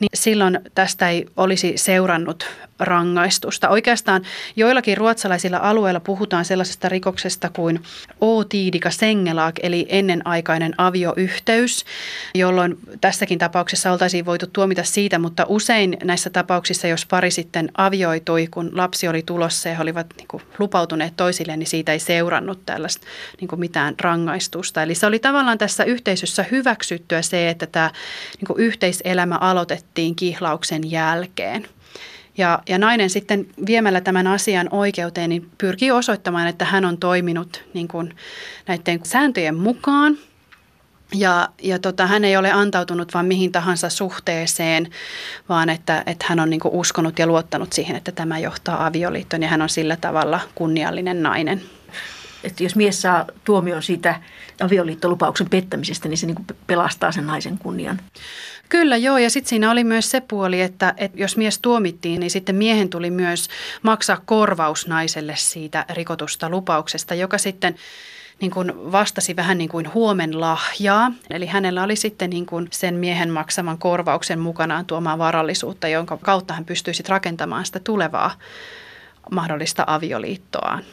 niin 0.00 0.08
silloin 0.14 0.60
tästä 0.74 1.08
ei 1.08 1.26
olisi 1.36 1.72
seurannut 1.76 2.46
rangaistusta. 2.84 3.68
Oikeastaan 3.68 4.22
joillakin 4.56 4.96
ruotsalaisilla 4.96 5.58
alueilla 5.58 6.00
puhutaan 6.00 6.44
sellaisesta 6.44 6.88
rikoksesta 6.88 7.48
kuin 7.48 7.82
otiidika 8.20 8.90
sengelag, 8.90 9.54
eli 9.62 9.86
ennenaikainen 9.88 10.74
avioyhteys, 10.78 11.84
jolloin 12.34 12.78
tässäkin 13.00 13.38
tapauksessa 13.38 13.92
oltaisiin 13.92 14.26
voitu 14.26 14.46
tuomita 14.46 14.84
siitä, 14.84 15.18
mutta 15.18 15.46
usein 15.48 15.96
näissä 16.04 16.30
tapauksissa, 16.30 16.86
jos 16.86 17.06
pari 17.06 17.30
sitten 17.30 17.70
avioitui, 17.76 18.46
kun 18.50 18.70
lapsi 18.72 19.08
oli 19.08 19.22
tulossa 19.22 19.68
ja 19.68 19.74
he 19.74 19.82
olivat 19.82 20.06
niin 20.16 20.28
kuin, 20.28 20.42
lupautuneet 20.58 21.16
toisilleen, 21.16 21.58
niin 21.58 21.66
siitä 21.66 21.92
ei 21.92 21.98
seurannut 21.98 22.66
tällaista 22.66 23.06
niin 23.40 23.48
kuin 23.48 23.60
mitään 23.60 23.94
rangaistusta. 24.00 24.82
Eli 24.82 24.94
se 24.94 25.06
oli 25.06 25.18
tavallaan 25.18 25.58
tässä 25.58 25.84
yhteisössä 25.84 26.44
hyväksyttyä 26.50 27.22
se, 27.22 27.48
että 27.48 27.66
tämä 27.66 27.90
niin 28.36 28.46
kuin 28.46 28.60
yhteiselämä 28.60 29.36
aloitettiin 29.36 30.14
kihlauksen 30.14 30.90
jälkeen. 30.90 31.68
Ja, 32.38 32.62
ja 32.68 32.78
nainen 32.78 33.10
sitten 33.10 33.46
viemällä 33.66 34.00
tämän 34.00 34.26
asian 34.26 34.68
oikeuteen 34.70 35.28
niin 35.28 35.50
pyrkii 35.58 35.90
osoittamaan, 35.90 36.48
että 36.48 36.64
hän 36.64 36.84
on 36.84 36.98
toiminut 36.98 37.64
niin 37.74 37.88
kuin 37.88 38.16
näiden 38.68 39.00
sääntöjen 39.02 39.54
mukaan. 39.54 40.18
Ja, 41.14 41.48
ja 41.62 41.78
tota, 41.78 42.06
hän 42.06 42.24
ei 42.24 42.36
ole 42.36 42.52
antautunut 42.52 43.14
vaan 43.14 43.26
mihin 43.26 43.52
tahansa 43.52 43.88
suhteeseen, 43.88 44.90
vaan 45.48 45.68
että, 45.68 46.02
että 46.06 46.26
hän 46.28 46.40
on 46.40 46.50
niin 46.50 46.60
uskonut 46.64 47.18
ja 47.18 47.26
luottanut 47.26 47.72
siihen, 47.72 47.96
että 47.96 48.12
tämä 48.12 48.38
johtaa 48.38 48.86
avioliittoon 48.86 49.42
ja 49.42 49.48
hän 49.48 49.62
on 49.62 49.68
sillä 49.68 49.96
tavalla 49.96 50.40
kunniallinen 50.54 51.22
nainen. 51.22 51.62
Että 52.44 52.62
jos 52.62 52.76
mies 52.76 53.02
saa 53.02 53.26
tuomion 53.44 53.82
siitä 53.82 54.20
avioliittolupauksen 54.60 55.50
pettämisestä, 55.50 56.08
niin 56.08 56.18
se 56.18 56.26
niin 56.26 56.46
pelastaa 56.66 57.12
sen 57.12 57.26
naisen 57.26 57.58
kunnian. 57.58 58.00
Kyllä 58.72 58.96
joo, 58.96 59.18
ja 59.18 59.30
sitten 59.30 59.48
siinä 59.48 59.70
oli 59.70 59.84
myös 59.84 60.10
se 60.10 60.20
puoli, 60.20 60.60
että, 60.60 60.94
että 60.96 61.20
jos 61.20 61.36
mies 61.36 61.58
tuomittiin, 61.58 62.20
niin 62.20 62.30
sitten 62.30 62.54
miehen 62.54 62.88
tuli 62.88 63.10
myös 63.10 63.48
maksaa 63.82 64.22
korvaus 64.24 64.86
naiselle 64.86 65.34
siitä 65.36 65.86
rikotusta 65.90 66.48
lupauksesta, 66.48 67.14
joka 67.14 67.38
sitten 67.38 67.74
niin 68.40 68.50
kuin 68.50 68.92
vastasi 68.92 69.36
vähän 69.36 69.58
niin 69.58 69.68
kuin 69.68 69.94
huomen 69.94 70.40
lahjaa. 70.40 71.12
Eli 71.30 71.46
hänellä 71.46 71.82
oli 71.82 71.96
sitten 71.96 72.30
niin 72.30 72.46
kuin 72.46 72.68
sen 72.70 72.94
miehen 72.94 73.30
maksaman 73.30 73.78
korvauksen 73.78 74.38
mukanaan 74.38 74.86
tuomaan 74.86 75.18
varallisuutta, 75.18 75.88
jonka 75.88 76.16
kautta 76.16 76.54
hän 76.54 76.64
pystyisi 76.64 77.02
rakentamaan 77.08 77.66
sitä 77.66 77.80
tulevaa 77.80 78.38
mahdollista 79.30 79.84
avioliittoaan. 79.86 80.84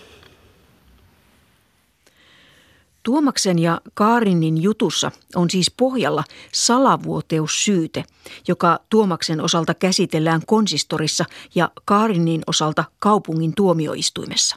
Tuomaksen 3.03 3.59
ja 3.59 3.81
Kaarinin 3.93 4.63
jutussa 4.63 5.11
on 5.35 5.49
siis 5.49 5.71
pohjalla 5.77 6.23
salavuoteussyyte, 6.53 8.03
joka 8.47 8.79
Tuomaksen 8.89 9.41
osalta 9.41 9.73
käsitellään 9.73 10.41
konsistorissa 10.47 11.25
ja 11.55 11.71
Kaarinin 11.85 12.41
osalta 12.47 12.83
kaupungin 12.99 13.55
tuomioistuimessa. 13.55 14.55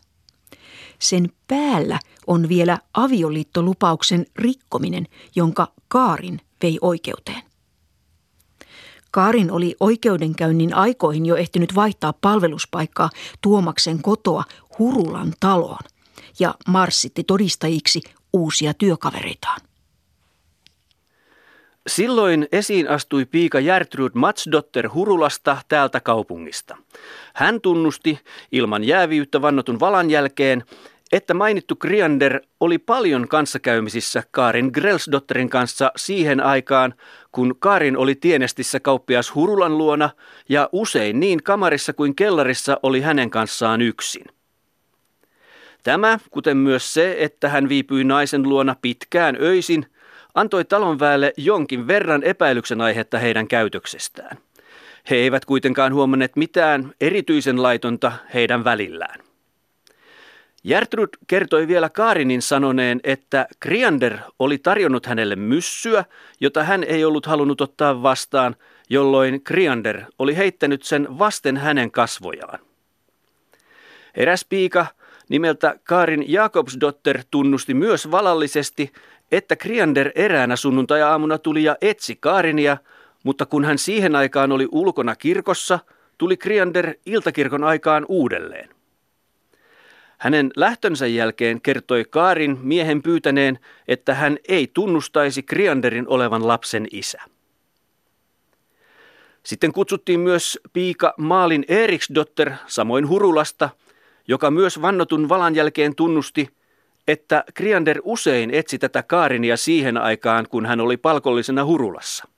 Sen 0.98 1.32
päällä 1.48 1.98
on 2.26 2.48
vielä 2.48 2.78
avioliittolupauksen 2.94 4.26
rikkominen, 4.36 5.06
jonka 5.36 5.72
Kaarin 5.88 6.40
vei 6.62 6.78
oikeuteen. 6.80 7.42
Kaarin 9.10 9.50
oli 9.50 9.76
oikeudenkäynnin 9.80 10.74
aikoihin 10.74 11.26
jo 11.26 11.36
ehtinyt 11.36 11.74
vaihtaa 11.74 12.12
palveluspaikkaa 12.12 13.10
Tuomaksen 13.40 14.02
kotoa 14.02 14.44
Hurulan 14.78 15.32
taloon 15.40 15.84
ja 16.38 16.54
marssitti 16.68 17.24
todistajiksi 17.24 18.00
uusia 18.32 18.74
työkavereitaan. 18.74 19.60
Silloin 21.86 22.48
esiin 22.52 22.88
astui 22.88 23.24
piika 23.24 23.60
Gertrud 23.60 24.10
Matsdotter 24.14 24.88
Hurulasta 24.94 25.56
täältä 25.68 26.00
kaupungista. 26.00 26.76
Hän 27.34 27.60
tunnusti 27.60 28.20
ilman 28.52 28.84
jääviyttä 28.84 29.42
vannotun 29.42 29.80
valan 29.80 30.10
jälkeen, 30.10 30.64
että 31.12 31.34
mainittu 31.34 31.76
Kriander 31.76 32.40
oli 32.60 32.78
paljon 32.78 33.28
kanssakäymisissä 33.28 34.22
Kaarin 34.30 34.70
Grelsdotterin 34.74 35.48
kanssa 35.48 35.92
siihen 35.96 36.40
aikaan, 36.40 36.94
kun 37.32 37.54
Kaarin 37.58 37.96
oli 37.96 38.14
tienestissä 38.14 38.80
kauppias 38.80 39.34
Hurulan 39.34 39.78
luona 39.78 40.10
ja 40.48 40.68
usein 40.72 41.20
niin 41.20 41.42
kamarissa 41.42 41.92
kuin 41.92 42.16
kellarissa 42.16 42.78
oli 42.82 43.00
hänen 43.00 43.30
kanssaan 43.30 43.80
yksin. 43.80 44.24
Tämä, 45.82 46.18
kuten 46.30 46.56
myös 46.56 46.94
se, 46.94 47.16
että 47.18 47.48
hän 47.48 47.68
viipyi 47.68 48.04
naisen 48.04 48.42
luona 48.42 48.76
pitkään 48.82 49.36
öisin, 49.40 49.86
antoi 50.34 50.64
talonväelle 50.64 51.32
jonkin 51.36 51.86
verran 51.86 52.22
epäilyksen 52.22 52.80
aihetta 52.80 53.18
heidän 53.18 53.48
käytöksestään. 53.48 54.38
He 55.10 55.16
eivät 55.16 55.44
kuitenkaan 55.44 55.94
huomanneet 55.94 56.36
mitään 56.36 56.92
erityisen 57.00 57.62
laitonta 57.62 58.12
heidän 58.34 58.64
välillään. 58.64 59.20
Gertrud 60.68 61.08
kertoi 61.26 61.68
vielä 61.68 61.88
Kaarinin 61.88 62.42
sanoneen, 62.42 63.00
että 63.04 63.46
Kriander 63.60 64.18
oli 64.38 64.58
tarjonnut 64.58 65.06
hänelle 65.06 65.36
myssyä, 65.36 66.04
jota 66.40 66.64
hän 66.64 66.84
ei 66.84 67.04
ollut 67.04 67.26
halunnut 67.26 67.60
ottaa 67.60 68.02
vastaan, 68.02 68.56
jolloin 68.90 69.42
Kriander 69.44 70.04
oli 70.18 70.36
heittänyt 70.36 70.82
sen 70.82 71.18
vasten 71.18 71.56
hänen 71.56 71.90
kasvojaan. 71.90 72.58
Eräs 74.14 74.46
piika 74.48 74.86
nimeltä 75.32 75.78
Kaarin 75.84 76.32
Jakobsdotter 76.32 77.22
tunnusti 77.30 77.74
myös 77.74 78.10
valallisesti, 78.10 78.92
että 79.32 79.56
Kriander 79.56 80.10
eräänä 80.14 80.56
sunnuntai-aamuna 80.56 81.38
tuli 81.38 81.64
ja 81.64 81.76
etsi 81.80 82.16
Kaarinia, 82.16 82.76
mutta 83.24 83.46
kun 83.46 83.64
hän 83.64 83.78
siihen 83.78 84.16
aikaan 84.16 84.52
oli 84.52 84.68
ulkona 84.72 85.16
kirkossa, 85.16 85.78
tuli 86.18 86.36
Kriander 86.36 86.94
iltakirkon 87.06 87.64
aikaan 87.64 88.06
uudelleen. 88.08 88.68
Hänen 90.18 90.50
lähtönsä 90.56 91.06
jälkeen 91.06 91.60
kertoi 91.60 92.04
Kaarin 92.10 92.58
miehen 92.62 93.02
pyytäneen, 93.02 93.58
että 93.88 94.14
hän 94.14 94.38
ei 94.48 94.70
tunnustaisi 94.74 95.42
Krianderin 95.42 96.08
olevan 96.08 96.48
lapsen 96.48 96.86
isä. 96.90 97.22
Sitten 99.42 99.72
kutsuttiin 99.72 100.20
myös 100.20 100.58
piika 100.72 101.14
Maalin 101.16 101.64
Eriksdotter 101.68 102.52
samoin 102.66 103.08
Hurulasta, 103.08 103.70
joka 104.28 104.50
myös 104.50 104.82
vannotun 104.82 105.28
valan 105.28 105.54
jälkeen 105.54 105.94
tunnusti, 105.94 106.48
että 107.08 107.44
Kriander 107.54 108.00
usein 108.04 108.50
etsi 108.50 108.78
tätä 108.78 109.02
Kaarinia 109.02 109.56
siihen 109.56 109.96
aikaan, 109.96 110.46
kun 110.48 110.66
hän 110.66 110.80
oli 110.80 110.96
palkollisena 110.96 111.64
Hurulassa. 111.64 112.28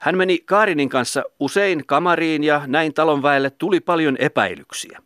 Hän 0.00 0.16
meni 0.16 0.38
Kaarinin 0.38 0.88
kanssa 0.88 1.22
usein 1.40 1.86
kamariin 1.86 2.44
ja 2.44 2.62
näin 2.66 2.94
talonväelle 2.94 3.50
tuli 3.50 3.80
paljon 3.80 4.16
epäilyksiä. 4.16 5.02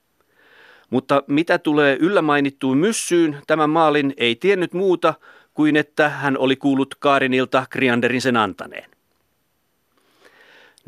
Mutta 0.90 1.22
mitä 1.26 1.58
tulee 1.58 1.96
yllämainittuun 2.00 2.78
myssyyn, 2.78 3.36
tämä 3.46 3.66
maalin 3.66 4.14
ei 4.16 4.36
tiennyt 4.36 4.72
muuta 4.72 5.14
kuin 5.54 5.76
että 5.76 6.08
hän 6.08 6.38
oli 6.38 6.56
kuullut 6.56 6.94
Kaarinilta 6.94 7.66
Krianderin 7.70 8.20
sen 8.20 8.36
antaneen. 8.36 8.90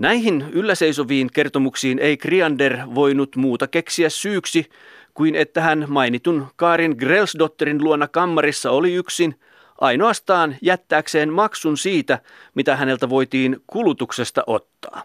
Näihin 0.00 0.44
ylläseisoviin 0.52 1.30
kertomuksiin 1.32 1.98
ei 1.98 2.16
Kriander 2.16 2.78
voinut 2.94 3.36
muuta 3.36 3.66
keksiä 3.66 4.08
syyksi 4.10 4.70
kuin 5.14 5.34
että 5.34 5.60
hän 5.60 5.84
mainitun 5.88 6.46
Kaarin 6.56 6.96
Grelsdotterin 6.98 7.84
luona 7.84 8.08
kammarissa 8.08 8.70
oli 8.70 8.94
yksin 8.94 9.40
ainoastaan 9.80 10.56
jättääkseen 10.62 11.32
maksun 11.32 11.78
siitä, 11.78 12.18
mitä 12.54 12.76
häneltä 12.76 13.08
voitiin 13.08 13.62
kulutuksesta 13.66 14.42
ottaa. 14.46 15.02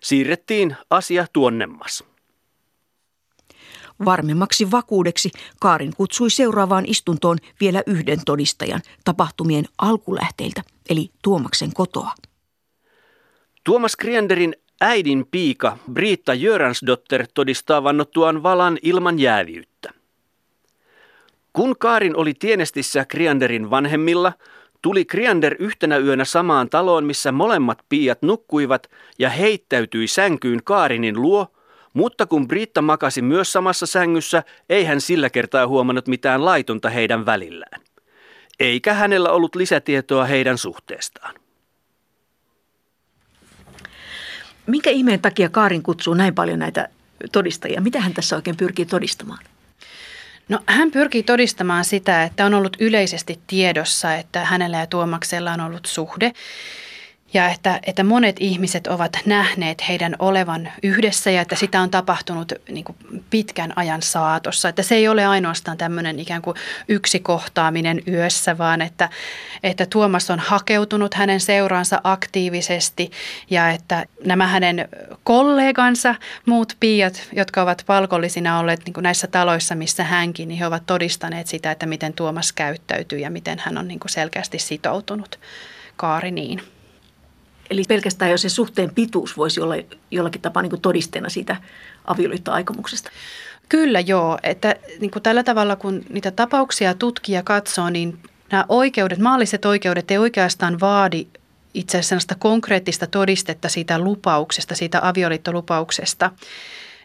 Siirrettiin 0.00 0.76
asia 0.90 1.26
tuonnemmas. 1.32 2.04
Varmemmaksi 4.04 4.70
vakuudeksi 4.70 5.30
Kaarin 5.60 5.92
kutsui 5.96 6.30
seuraavaan 6.30 6.84
istuntoon 6.86 7.38
vielä 7.60 7.82
yhden 7.86 8.18
todistajan 8.26 8.80
tapahtumien 9.04 9.64
alkulähteiltä, 9.78 10.62
eli 10.88 11.10
Tuomaksen 11.22 11.72
kotoa. 11.74 12.12
Tuomas 13.64 13.96
Krianderin 13.96 14.56
äidin 14.80 15.26
piika 15.30 15.78
Britta 15.92 16.34
Jöransdotter 16.34 17.26
todistaa 17.34 17.82
vannottuaan 17.82 18.42
valan 18.42 18.78
ilman 18.82 19.18
jääviyttä. 19.18 19.90
Kun 21.52 21.74
Kaarin 21.78 22.16
oli 22.16 22.34
tienestissä 22.34 23.04
Krianderin 23.04 23.70
vanhemmilla, 23.70 24.32
tuli 24.82 25.04
Kriander 25.04 25.56
yhtenä 25.58 25.96
yönä 25.96 26.24
samaan 26.24 26.70
taloon, 26.70 27.04
missä 27.04 27.32
molemmat 27.32 27.78
piiat 27.88 28.22
nukkuivat 28.22 28.90
ja 29.18 29.30
heittäytyi 29.30 30.06
sänkyyn 30.06 30.60
Kaarinin 30.64 31.22
luo– 31.22 31.46
mutta 31.92 32.26
kun 32.26 32.48
Britta 32.48 32.82
makasi 32.82 33.22
myös 33.22 33.52
samassa 33.52 33.86
sängyssä, 33.86 34.42
ei 34.68 34.84
hän 34.84 35.00
sillä 35.00 35.30
kertaa 35.30 35.66
huomannut 35.66 36.06
mitään 36.06 36.44
laitonta 36.44 36.90
heidän 36.90 37.26
välillään. 37.26 37.80
Eikä 38.60 38.94
hänellä 38.94 39.30
ollut 39.30 39.54
lisätietoa 39.54 40.24
heidän 40.24 40.58
suhteestaan. 40.58 41.34
Minkä 44.66 44.90
ihmeen 44.90 45.20
takia 45.20 45.48
Kaarin 45.48 45.82
kutsuu 45.82 46.14
näin 46.14 46.34
paljon 46.34 46.58
näitä 46.58 46.88
todistajia? 47.32 47.80
Mitä 47.80 48.00
hän 48.00 48.14
tässä 48.14 48.36
oikein 48.36 48.56
pyrkii 48.56 48.86
todistamaan? 48.86 49.44
No, 50.48 50.58
hän 50.66 50.90
pyrkii 50.90 51.22
todistamaan 51.22 51.84
sitä, 51.84 52.22
että 52.22 52.46
on 52.46 52.54
ollut 52.54 52.76
yleisesti 52.80 53.40
tiedossa, 53.46 54.14
että 54.14 54.44
hänellä 54.44 54.78
ja 54.78 54.86
Tuomaksella 54.86 55.52
on 55.52 55.60
ollut 55.60 55.86
suhde 55.86 56.32
ja 57.34 57.48
että, 57.48 57.80
että 57.86 58.04
monet 58.04 58.36
ihmiset 58.40 58.86
ovat 58.86 59.12
nähneet 59.26 59.88
heidän 59.88 60.16
olevan 60.18 60.72
yhdessä 60.82 61.30
ja 61.30 61.40
että 61.40 61.56
sitä 61.56 61.80
on 61.80 61.90
tapahtunut 61.90 62.52
niin 62.68 62.84
kuin 62.84 62.96
pitkän 63.30 63.72
ajan 63.76 64.02
saatossa. 64.02 64.68
Että 64.68 64.82
se 64.82 64.94
ei 64.94 65.08
ole 65.08 65.26
ainoastaan 65.26 65.78
tämmöinen 65.78 66.18
ikään 66.18 66.42
kuin 66.42 66.56
yksi 66.88 67.20
kohtaaminen 67.20 68.02
yössä, 68.08 68.58
vaan 68.58 68.82
että, 68.82 69.08
että 69.62 69.86
Tuomas 69.86 70.30
on 70.30 70.38
hakeutunut 70.38 71.14
hänen 71.14 71.40
seuraansa 71.40 72.00
aktiivisesti 72.04 73.10
ja 73.50 73.70
että 73.70 74.06
nämä 74.24 74.46
hänen 74.46 74.88
kollegansa, 75.24 76.14
muut 76.46 76.76
piiat, 76.80 77.28
jotka 77.32 77.62
ovat 77.62 77.82
palkollisina 77.86 78.58
olleet 78.58 78.80
niin 78.84 78.94
kuin 78.94 79.04
näissä 79.04 79.26
taloissa, 79.26 79.74
missä 79.74 80.04
hänkin, 80.04 80.48
niin 80.48 80.58
he 80.58 80.66
ovat 80.66 80.86
todistaneet 80.86 81.46
sitä, 81.46 81.70
että 81.70 81.86
miten 81.86 82.12
Tuomas 82.12 82.52
käyttäytyy 82.52 83.18
ja 83.18 83.30
miten 83.30 83.58
hän 83.58 83.78
on 83.78 83.88
niin 83.88 84.00
kuin 84.00 84.10
selkeästi 84.10 84.58
sitoutunut 84.58 85.38
Kaariniin. 85.96 86.62
Eli 87.72 87.82
pelkästään 87.88 88.30
jo 88.30 88.38
se 88.38 88.48
suhteen 88.48 88.94
pituus 88.94 89.36
voisi 89.36 89.60
olla 89.60 89.74
jollakin 90.10 90.40
tapaa 90.40 90.62
niin 90.62 90.70
kuin 90.70 90.82
todisteena 90.82 91.28
siitä 91.28 91.56
avioliittoaikomuksesta. 92.04 93.10
Kyllä 93.68 94.00
joo, 94.00 94.38
että 94.42 94.76
niin 95.00 95.10
kuin 95.10 95.22
tällä 95.22 95.42
tavalla 95.44 95.76
kun 95.76 96.02
niitä 96.08 96.30
tapauksia 96.30 96.94
tutkija 96.94 97.42
katsoo, 97.42 97.90
niin 97.90 98.18
nämä 98.50 98.64
oikeudet, 98.68 99.18
maalliset 99.18 99.64
oikeudet 99.64 100.10
ei 100.10 100.18
oikeastaan 100.18 100.80
vaadi 100.80 101.26
itse 101.74 101.98
asiassa 101.98 102.34
konkreettista 102.38 103.06
todistetta 103.06 103.68
siitä 103.68 103.98
lupauksesta, 103.98 104.74
siitä 104.74 105.00
avioliittolupauksesta. 105.02 106.30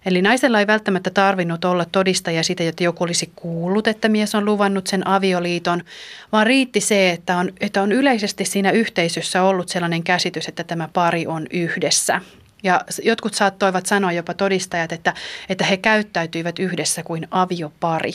Eli 0.06 0.22
naisella 0.22 0.60
ei 0.60 0.68
välttämättä 0.68 1.10
tarvinnut 1.10 1.66
olla 1.66 1.86
todistaja 1.86 2.44
siitä, 2.44 2.64
että 2.64 2.84
joku 2.84 3.04
olisi 3.04 3.32
kuullut, 3.36 3.88
että 3.88 4.10
mies 4.10 4.36
on 4.36 4.46
luvannut 4.46 4.88
sen 4.88 5.08
avioliiton, 5.08 5.84
vaan 6.32 6.48
riitti 6.48 6.82
se, 6.82 7.10
että 7.10 7.38
on, 7.38 7.54
että 7.60 7.82
on 7.82 7.92
yleisesti 7.92 8.46
siinä 8.46 8.72
yhteisössä 8.72 9.44
ollut 9.44 9.70
sellainen 9.70 10.04
käsitys, 10.04 10.48
että 10.48 10.64
tämä 10.64 10.90
pari 10.94 11.28
on 11.28 11.48
yhdessä. 11.52 12.22
Ja 12.64 12.82
jotkut 13.04 13.34
saattoivat 13.34 13.86
sanoa 13.86 14.12
jopa 14.12 14.34
todistajat, 14.34 14.92
että, 14.92 15.14
että 15.50 15.66
he 15.66 15.78
käyttäytyivät 15.78 16.60
yhdessä 16.60 17.04
kuin 17.04 17.28
aviopari. 17.32 18.14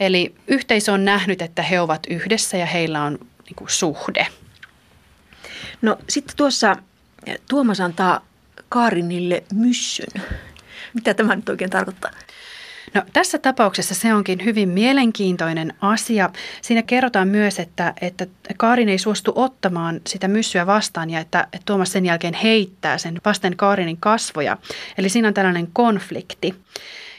Eli 0.00 0.34
yhteisö 0.46 0.92
on 0.92 1.04
nähnyt, 1.04 1.42
että 1.42 1.62
he 1.62 1.80
ovat 1.80 2.06
yhdessä 2.10 2.56
ja 2.56 2.66
heillä 2.66 3.02
on 3.02 3.18
niin 3.44 3.56
kuin, 3.56 3.70
suhde. 3.70 4.26
No 5.82 5.98
sitten 6.08 6.36
tuossa 6.36 6.76
Tuomas 7.48 7.80
antaa 7.80 8.26
Kaarinille 8.68 9.42
myssyn. 9.54 10.22
Mitä 10.96 11.14
tämä 11.14 11.36
nyt 11.36 11.48
oikein 11.48 11.70
tarkoittaa? 11.70 12.10
No, 12.94 13.02
tässä 13.12 13.38
tapauksessa 13.38 13.94
se 13.94 14.14
onkin 14.14 14.44
hyvin 14.44 14.68
mielenkiintoinen 14.68 15.74
asia. 15.80 16.30
Siinä 16.62 16.82
kerrotaan 16.82 17.28
myös, 17.28 17.58
että, 17.58 17.94
että 18.00 18.26
Kaarin 18.56 18.88
ei 18.88 18.98
suostu 18.98 19.32
ottamaan 19.34 20.00
sitä 20.06 20.28
myssyä 20.28 20.66
vastaan 20.66 21.10
ja 21.10 21.20
että, 21.20 21.42
että 21.42 21.62
Tuomas 21.64 21.92
sen 21.92 22.06
jälkeen 22.06 22.34
heittää 22.34 22.98
sen 22.98 23.20
vasten 23.24 23.56
Kaarinin 23.56 23.96
kasvoja. 23.96 24.56
Eli 24.98 25.08
siinä 25.08 25.28
on 25.28 25.34
tällainen 25.34 25.68
konflikti. 25.72 26.54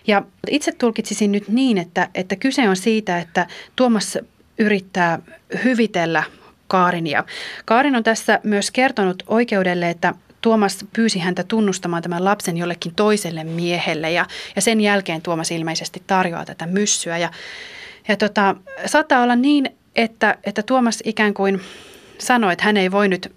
Ja 0.08 0.24
itse 0.50 0.72
tulkitsisin 0.72 1.32
nyt 1.32 1.48
niin, 1.48 1.78
että, 1.78 2.10
että 2.16 2.36
kyse 2.36 2.70
on 2.70 2.76
siitä, 2.76 3.20
että 3.20 3.48
Tuomas 3.76 4.18
yrittää 4.60 5.20
hyvitellä 5.64 6.24
Kaarinia. 6.68 7.24
Kaarin 7.66 7.96
on 7.96 8.04
tässä 8.04 8.40
myös 8.44 8.72
kertonut 8.72 9.24
oikeudelle, 9.28 9.90
että 9.90 10.14
Tuomas 10.42 10.86
pyysi 10.94 11.20
häntä 11.20 11.44
tunnustamaan 11.44 12.04
tämän 12.04 12.26
lapsen 12.26 12.58
jollekin 12.58 12.96
toiselle 12.96 13.44
miehelle 13.44 14.12
ja, 14.12 14.26
ja 14.56 14.62
sen 14.62 14.82
jälkeen 14.82 15.22
Tuomas 15.22 15.52
ilmeisesti 15.52 16.04
tarjoaa 16.08 16.46
tätä 16.46 16.66
myssyä. 16.66 17.18
Ja, 17.18 17.32
ja 18.08 18.18
tota, 18.18 18.56
saattaa 18.86 19.24
olla 19.24 19.36
niin, 19.36 19.70
että, 19.96 20.38
että 20.44 20.64
Tuomas 20.64 21.00
ikään 21.06 21.34
kuin 21.34 21.62
sanoi, 22.18 22.54
että 22.54 22.66
hän 22.66 22.78
ei 22.78 22.92
voi 22.92 23.08
nyt 23.08 23.32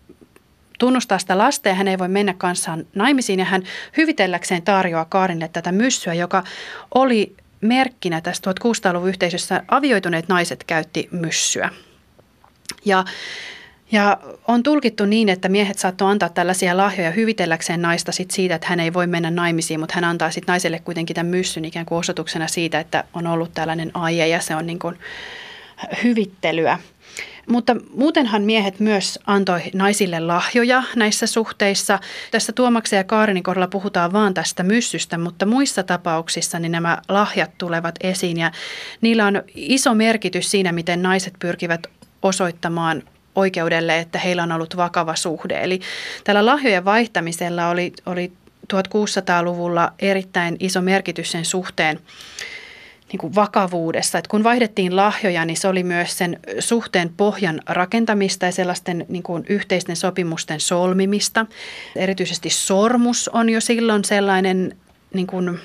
tunnustaa 0.78 1.18
sitä 1.18 1.38
lasta 1.38 1.68
ja 1.68 1.74
hän 1.74 1.88
ei 1.88 1.98
voi 1.98 2.08
mennä 2.08 2.34
kanssaan 2.38 2.86
naimisiin 2.94 3.38
ja 3.38 3.44
hän 3.44 3.62
hyvitelläkseen 3.96 4.62
tarjoaa 4.62 5.04
Kaarinille 5.04 5.50
tätä 5.52 5.72
myssyä, 5.72 6.14
joka 6.14 6.44
oli 6.94 7.34
merkkinä 7.60 8.20
tässä 8.20 8.50
1600-luvun 8.50 9.08
yhteisössä 9.08 9.62
avioituneet 9.68 10.28
naiset 10.28 10.64
käytti 10.64 11.08
myssyä. 11.12 11.70
Ja 12.84 13.04
ja 13.92 14.18
on 14.48 14.62
tulkittu 14.62 15.06
niin, 15.06 15.28
että 15.28 15.48
miehet 15.48 15.78
saattoi 15.78 16.10
antaa 16.10 16.28
tällaisia 16.28 16.76
lahjoja 16.76 17.10
hyvitelläkseen 17.10 17.82
naista 17.82 18.12
sit 18.12 18.30
siitä, 18.30 18.54
että 18.54 18.66
hän 18.66 18.80
ei 18.80 18.94
voi 18.94 19.06
mennä 19.06 19.30
naimisiin, 19.30 19.80
mutta 19.80 19.94
hän 19.94 20.04
antaa 20.04 20.30
sitten 20.30 20.52
naiselle 20.52 20.78
kuitenkin 20.78 21.14
tämän 21.14 21.30
myssyn 21.30 21.64
ikään 21.64 21.86
kuin 21.86 21.98
osoituksena 21.98 22.48
siitä, 22.48 22.80
että 22.80 23.04
on 23.14 23.26
ollut 23.26 23.54
tällainen 23.54 23.90
aie 23.94 24.28
ja 24.28 24.40
se 24.40 24.56
on 24.56 24.66
niin 24.66 24.78
kuin 24.78 24.96
hyvittelyä. 26.04 26.78
Mutta 27.48 27.76
muutenhan 27.94 28.42
miehet 28.42 28.80
myös 28.80 29.18
antoi 29.26 29.60
naisille 29.74 30.20
lahjoja 30.20 30.82
näissä 30.96 31.26
suhteissa. 31.26 31.98
Tässä 32.30 32.52
Tuomaksen 32.52 32.96
ja 32.96 33.04
Kaarinin 33.04 33.42
kohdalla 33.42 33.68
puhutaan 33.68 34.12
vaan 34.12 34.34
tästä 34.34 34.62
myssystä, 34.62 35.18
mutta 35.18 35.46
muissa 35.46 35.82
tapauksissa 35.82 36.58
niin 36.58 36.72
nämä 36.72 36.98
lahjat 37.08 37.50
tulevat 37.58 37.94
esiin 38.00 38.36
ja 38.36 38.52
niillä 39.00 39.26
on 39.26 39.42
iso 39.54 39.94
merkitys 39.94 40.50
siinä, 40.50 40.72
miten 40.72 41.02
naiset 41.02 41.34
pyrkivät 41.38 41.86
osoittamaan 42.22 43.02
oikeudelle, 43.40 43.98
että 43.98 44.18
heillä 44.18 44.42
on 44.42 44.52
ollut 44.52 44.76
vakava 44.76 45.16
suhde. 45.16 45.60
Eli 45.62 45.80
tällä 46.24 46.46
lahjojen 46.46 46.84
vaihtamisella 46.84 47.68
oli, 47.68 47.92
oli 48.06 48.32
1600-luvulla 48.74 49.92
erittäin 49.98 50.56
iso 50.60 50.80
merkitys 50.80 51.30
sen 51.32 51.44
suhteen 51.44 52.00
niin 53.12 53.18
kuin 53.18 53.34
vakavuudessa. 53.34 54.18
Että 54.18 54.28
kun 54.28 54.44
vaihdettiin 54.44 54.96
lahjoja, 54.96 55.44
niin 55.44 55.56
se 55.56 55.68
oli 55.68 55.82
myös 55.82 56.18
sen 56.18 56.40
suhteen 56.58 57.10
pohjan 57.16 57.60
rakentamista 57.66 58.46
ja 58.46 58.52
sellaisten 58.52 59.06
niin 59.08 59.22
kuin 59.22 59.44
yhteisten 59.48 59.96
sopimusten 59.96 60.60
solmimista. 60.60 61.46
Erityisesti 61.96 62.50
sormus 62.50 63.28
on 63.28 63.50
jo 63.50 63.60
silloin 63.60 64.04
sellainen 64.04 64.76
niin 65.14 65.26
kuin 65.26 65.60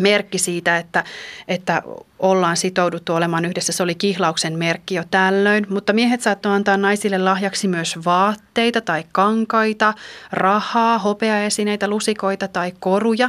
merkki 0.00 0.38
siitä, 0.38 0.76
että, 0.76 1.04
että 1.48 1.82
ollaan 2.18 2.56
sitouduttu 2.56 3.14
olemaan 3.14 3.44
yhdessä. 3.44 3.72
Se 3.72 3.82
oli 3.82 3.94
kihlauksen 3.94 4.58
merkki 4.58 4.94
jo 4.94 5.02
tällöin, 5.10 5.66
mutta 5.70 5.92
miehet 5.92 6.20
saattoi 6.20 6.52
antaa 6.52 6.76
naisille 6.76 7.18
lahjaksi 7.18 7.68
myös 7.68 7.98
vaatteita 8.04 8.80
tai 8.80 9.04
kankaita, 9.12 9.94
rahaa, 10.32 10.98
hopeaesineitä, 10.98 11.88
lusikoita 11.88 12.48
tai 12.48 12.72
koruja. 12.80 13.28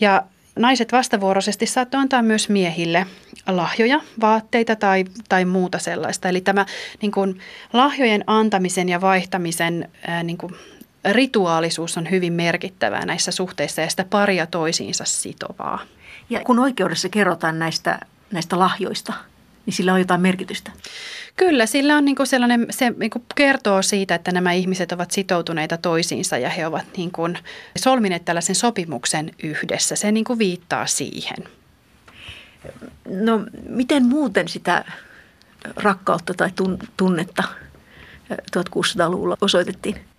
Ja 0.00 0.22
naiset 0.56 0.92
vastavuoroisesti 0.92 1.66
saattoi 1.66 2.00
antaa 2.00 2.22
myös 2.22 2.48
miehille 2.48 3.06
lahjoja, 3.46 4.00
vaatteita 4.20 4.76
tai, 4.76 5.04
tai 5.28 5.44
muuta 5.44 5.78
sellaista. 5.78 6.28
Eli 6.28 6.40
tämä 6.40 6.66
niin 7.02 7.12
kuin, 7.12 7.38
lahjojen 7.72 8.24
antamisen 8.26 8.88
ja 8.88 9.00
vaihtamisen 9.00 9.88
ää, 10.06 10.22
niin 10.22 10.38
kuin, 10.38 10.54
rituaalisuus 11.10 11.98
on 11.98 12.10
hyvin 12.10 12.32
merkittävää 12.32 13.06
näissä 13.06 13.32
suhteissa 13.32 13.80
ja 13.80 13.88
sitä 13.88 14.04
paria 14.10 14.46
toisiinsa 14.46 15.04
sitovaa. 15.04 15.78
Ja 16.30 16.40
kun 16.40 16.58
oikeudessa 16.58 17.08
kerrotaan 17.08 17.58
näistä, 17.58 17.98
näistä 18.30 18.58
lahjoista, 18.58 19.12
niin 19.66 19.74
sillä 19.74 19.92
on 19.92 19.98
jotain 19.98 20.20
merkitystä. 20.20 20.70
Kyllä, 21.36 21.66
sillä 21.66 21.96
on 21.96 22.04
niin 22.04 22.16
kuin 22.16 22.26
sellainen, 22.26 22.66
se 22.70 22.92
niin 22.96 23.10
kuin 23.10 23.24
kertoo 23.34 23.82
siitä, 23.82 24.14
että 24.14 24.32
nämä 24.32 24.52
ihmiset 24.52 24.92
ovat 24.92 25.10
sitoutuneita 25.10 25.76
toisiinsa 25.76 26.38
ja 26.38 26.50
he 26.50 26.66
ovat 26.66 26.84
niin 26.96 27.10
kuin 27.10 27.38
solmineet 27.76 28.24
tällaisen 28.24 28.54
sopimuksen 28.54 29.30
yhdessä. 29.42 29.96
Se 29.96 30.12
niin 30.12 30.24
kuin 30.24 30.38
viittaa 30.38 30.86
siihen. 30.86 31.36
No 33.08 33.40
miten 33.68 34.06
muuten 34.06 34.48
sitä 34.48 34.84
rakkautta 35.76 36.34
tai 36.34 36.50
tunnetta 36.96 37.42
1600-luvulla 38.32 39.36
osoitettiin? 39.40 40.13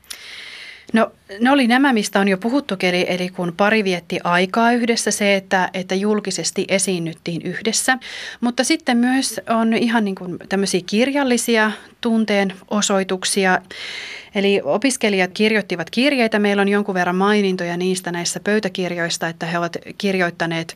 No 0.93 1.12
ne 1.39 1.52
oli 1.52 1.67
nämä, 1.67 1.93
mistä 1.93 2.19
on 2.19 2.28
jo 2.28 2.38
puhuttu, 2.38 2.76
eli, 2.84 3.06
eli 3.10 3.30
kun 3.30 3.54
pari 3.58 3.84
vietti 3.84 4.19
aikaa 4.24 4.71
yhdessä, 4.71 5.12
se, 5.12 5.36
että, 5.36 5.69
että 5.74 5.95
julkisesti 5.95 6.65
esiinnyttiin 6.67 7.41
yhdessä. 7.41 7.98
Mutta 8.41 8.63
sitten 8.63 8.98
myös 8.98 9.41
on 9.50 9.74
ihan 9.74 10.06
niin 10.06 10.15
kuin 10.15 10.38
tämmöisiä 10.50 10.82
kirjallisia 10.86 11.71
tunteen 12.02 12.54
osoituksia. 12.71 13.62
Eli 14.36 14.62
opiskelijat 14.63 15.32
kirjoittivat 15.34 15.89
kirjeitä. 15.89 16.39
Meillä 16.39 16.62
on 16.62 16.69
jonkun 16.69 16.95
verran 16.95 17.15
mainintoja 17.15 17.78
niistä 17.78 18.12
näissä 18.12 18.39
pöytäkirjoista, 18.39 19.28
että 19.28 19.45
he 19.45 19.58
ovat 19.58 19.78
kirjoittaneet 19.98 20.76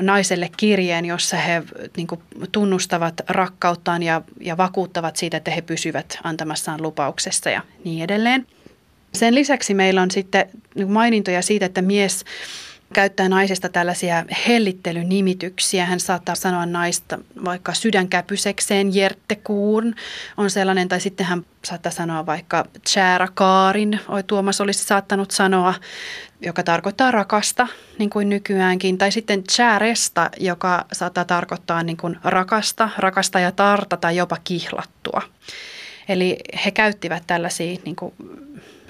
naiselle 0.00 0.50
kirjeen, 0.56 1.04
jossa 1.04 1.36
he 1.36 1.62
niin 1.96 2.06
kuin, 2.06 2.20
tunnustavat 2.52 3.14
rakkauttaan 3.28 4.02
ja, 4.02 4.22
ja 4.40 4.56
vakuuttavat 4.56 5.16
siitä, 5.16 5.36
että 5.36 5.50
he 5.50 5.62
pysyvät 5.62 6.18
antamassaan 6.24 6.82
lupauksessa 6.82 7.50
ja 7.50 7.62
niin 7.84 8.04
edelleen. 8.04 8.46
Sen 9.14 9.34
lisäksi 9.34 9.74
meillä 9.74 10.02
on 10.02 10.10
sitten 10.10 10.50
mainintoja 10.86 11.42
siitä, 11.42 11.66
että 11.66 11.82
mies 11.82 12.24
käyttää 12.92 13.28
naisesta 13.28 13.68
tällaisia 13.68 14.24
hellittelynimityksiä. 14.48 15.86
Hän 15.86 16.00
saattaa 16.00 16.34
sanoa 16.34 16.66
naista 16.66 17.18
vaikka 17.44 17.74
sydänkäpysekseen, 17.74 18.94
Jerttekuun 18.94 19.94
on 20.36 20.50
sellainen, 20.50 20.88
tai 20.88 21.00
sitten 21.00 21.26
hän 21.26 21.46
saattaa 21.64 21.92
sanoa 21.92 22.26
vaikka 22.26 22.64
Kaarin, 23.34 24.00
oi 24.08 24.22
Tuomas 24.22 24.60
olisi 24.60 24.84
saattanut 24.84 25.30
sanoa, 25.30 25.74
joka 26.40 26.62
tarkoittaa 26.62 27.10
rakasta, 27.10 27.66
niin 27.98 28.10
kuin 28.10 28.28
nykyäänkin. 28.28 28.98
Tai 28.98 29.12
sitten 29.12 29.44
Chäresta, 29.44 30.30
joka 30.40 30.84
saattaa 30.92 31.24
tarkoittaa 31.24 31.82
niin 31.82 31.96
kuin 31.96 32.16
rakasta, 32.24 32.88
rakasta 32.98 33.40
ja 33.40 33.52
tarta 33.52 33.96
tai 33.96 34.16
jopa 34.16 34.36
kihlattua. 34.44 35.22
Eli 36.08 36.38
he 36.64 36.70
käyttivät 36.70 37.22
tällaisia 37.26 37.78
niin 37.84 37.96
kuin 37.96 38.14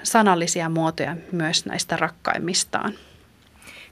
sanallisia 0.03 0.69
muotoja 0.69 1.15
myös 1.31 1.65
näistä 1.65 1.97
rakkaimmistaan. 1.97 2.93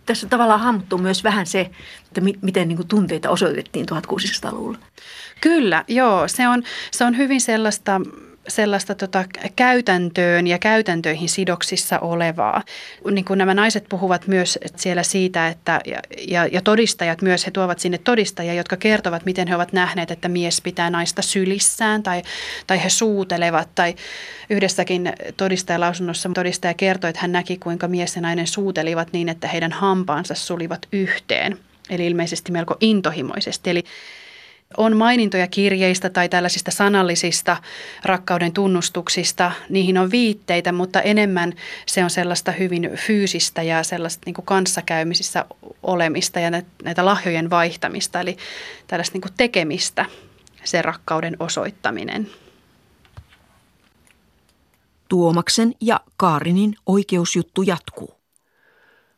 Tässä 0.05 0.27
tavallaan 0.27 0.59
hahmottuu 0.59 0.97
myös 0.99 1.23
vähän 1.23 1.45
se, 1.45 1.69
että 2.07 2.21
mi- 2.21 2.39
miten 2.41 2.67
niin 2.67 2.75
kuin 2.77 2.87
tunteita 2.87 3.29
osoitettiin 3.29 3.85
1600-luvulla. 3.89 4.77
Kyllä, 5.41 5.83
joo. 5.87 6.27
Se 6.27 6.47
on, 6.47 6.63
se 6.91 7.05
on 7.05 7.17
hyvin 7.17 7.41
sellaista 7.41 8.01
sellaista 8.49 8.95
tota, 8.95 9.25
käytäntöön 9.55 10.47
ja 10.47 10.59
käytäntöihin 10.59 11.29
sidoksissa 11.29 11.99
olevaa. 11.99 12.63
Niin 13.11 13.25
kuin 13.25 13.37
nämä 13.37 13.53
naiset 13.53 13.85
puhuvat 13.89 14.27
myös 14.27 14.59
siellä 14.75 15.03
siitä, 15.03 15.47
että, 15.47 15.81
ja, 15.85 15.99
ja, 16.27 16.47
ja 16.47 16.61
todistajat 16.61 17.21
myös, 17.21 17.45
he 17.45 17.51
tuovat 17.51 17.79
sinne 17.79 17.97
todistajia, 17.97 18.53
jotka 18.53 18.77
kertovat, 18.77 19.25
miten 19.25 19.47
he 19.47 19.55
ovat 19.55 19.73
nähneet, 19.73 20.11
että 20.11 20.29
mies 20.29 20.61
pitää 20.61 20.89
naista 20.89 21.21
sylissään 21.21 22.03
tai, 22.03 22.21
tai 22.67 22.83
he 22.83 22.89
suutelevat. 22.89 23.69
Tai 23.75 23.95
yhdessäkin 24.49 25.13
todistajalausunnossa 25.37 26.29
todistaja 26.33 26.73
kertoi, 26.73 27.09
että 27.09 27.21
hän 27.21 27.31
näki, 27.31 27.57
kuinka 27.57 27.87
mies 27.87 28.15
ja 28.15 28.21
nainen 28.21 28.47
suutelivat 28.47 29.13
niin, 29.13 29.29
että 29.29 29.47
heidän 29.47 29.71
hampaansa 29.71 30.35
sulivat 30.35 30.87
yhteen. 30.91 31.59
Eli 31.89 32.07
ilmeisesti 32.07 32.51
melko 32.51 32.77
intohimoisesti. 32.81 33.69
Eli 33.69 33.83
on 34.77 34.97
mainintoja 34.97 35.47
kirjeistä 35.47 36.09
tai 36.09 36.29
tällaisista 36.29 36.71
sanallisista 36.71 37.57
rakkauden 38.05 38.53
tunnustuksista. 38.53 39.51
Niihin 39.69 39.97
on 39.97 40.11
viitteitä, 40.11 40.71
mutta 40.71 41.01
enemmän 41.01 41.53
se 41.85 42.03
on 42.03 42.09
sellaista 42.09 42.51
hyvin 42.51 42.91
fyysistä 42.95 43.61
ja 43.61 43.83
sellaista 43.83 44.21
niin 44.25 44.33
kuin 44.33 44.45
kanssakäymisissä 44.45 45.45
olemista 45.83 46.39
ja 46.39 46.51
näitä 46.83 47.05
lahjojen 47.05 47.49
vaihtamista, 47.49 48.21
eli 48.21 48.37
tällaista 48.87 49.13
niin 49.13 49.21
kuin 49.21 49.33
tekemistä, 49.37 50.05
se 50.63 50.81
rakkauden 50.81 51.35
osoittaminen. 51.39 52.29
Tuomaksen 55.09 55.73
ja 55.81 55.99
Kaarinin 56.17 56.75
oikeusjuttu 56.85 57.61
jatkuu. 57.61 58.19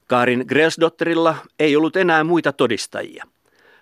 Kaarin 0.08 0.46
Grelsdotterilla 0.48 1.36
ei 1.60 1.76
ollut 1.76 1.96
enää 1.96 2.24
muita 2.24 2.54
todistajia. 2.54 3.26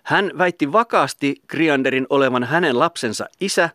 Hän 0.02 0.30
väitti 0.38 0.72
vakaasti 0.72 1.34
Krianderin 1.46 2.06
olevan 2.10 2.44
hänen 2.44 2.78
lapsensa 2.78 3.26
isä 3.40 3.70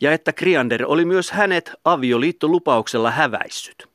ja 0.00 0.12
että 0.12 0.32
Kriander 0.32 0.84
oli 0.86 1.04
myös 1.04 1.30
hänet 1.30 1.72
avioliittolupauksella 1.84 3.10
häväissyt. 3.10 3.92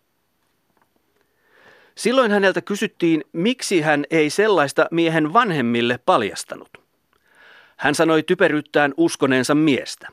Silloin 1.96 2.32
häneltä 2.32 2.62
kysyttiin, 2.62 3.24
miksi 3.34 3.82
hän 3.82 4.06
ei 4.12 4.30
sellaista 4.30 4.88
miehen 4.92 5.34
vanhemmille 5.34 6.00
paljastanut. 6.06 6.70
Hän 7.78 7.96
sanoi 7.96 8.24
typeryttään 8.24 8.94
uskoneensa 8.98 9.56
miestä. 9.56 10.08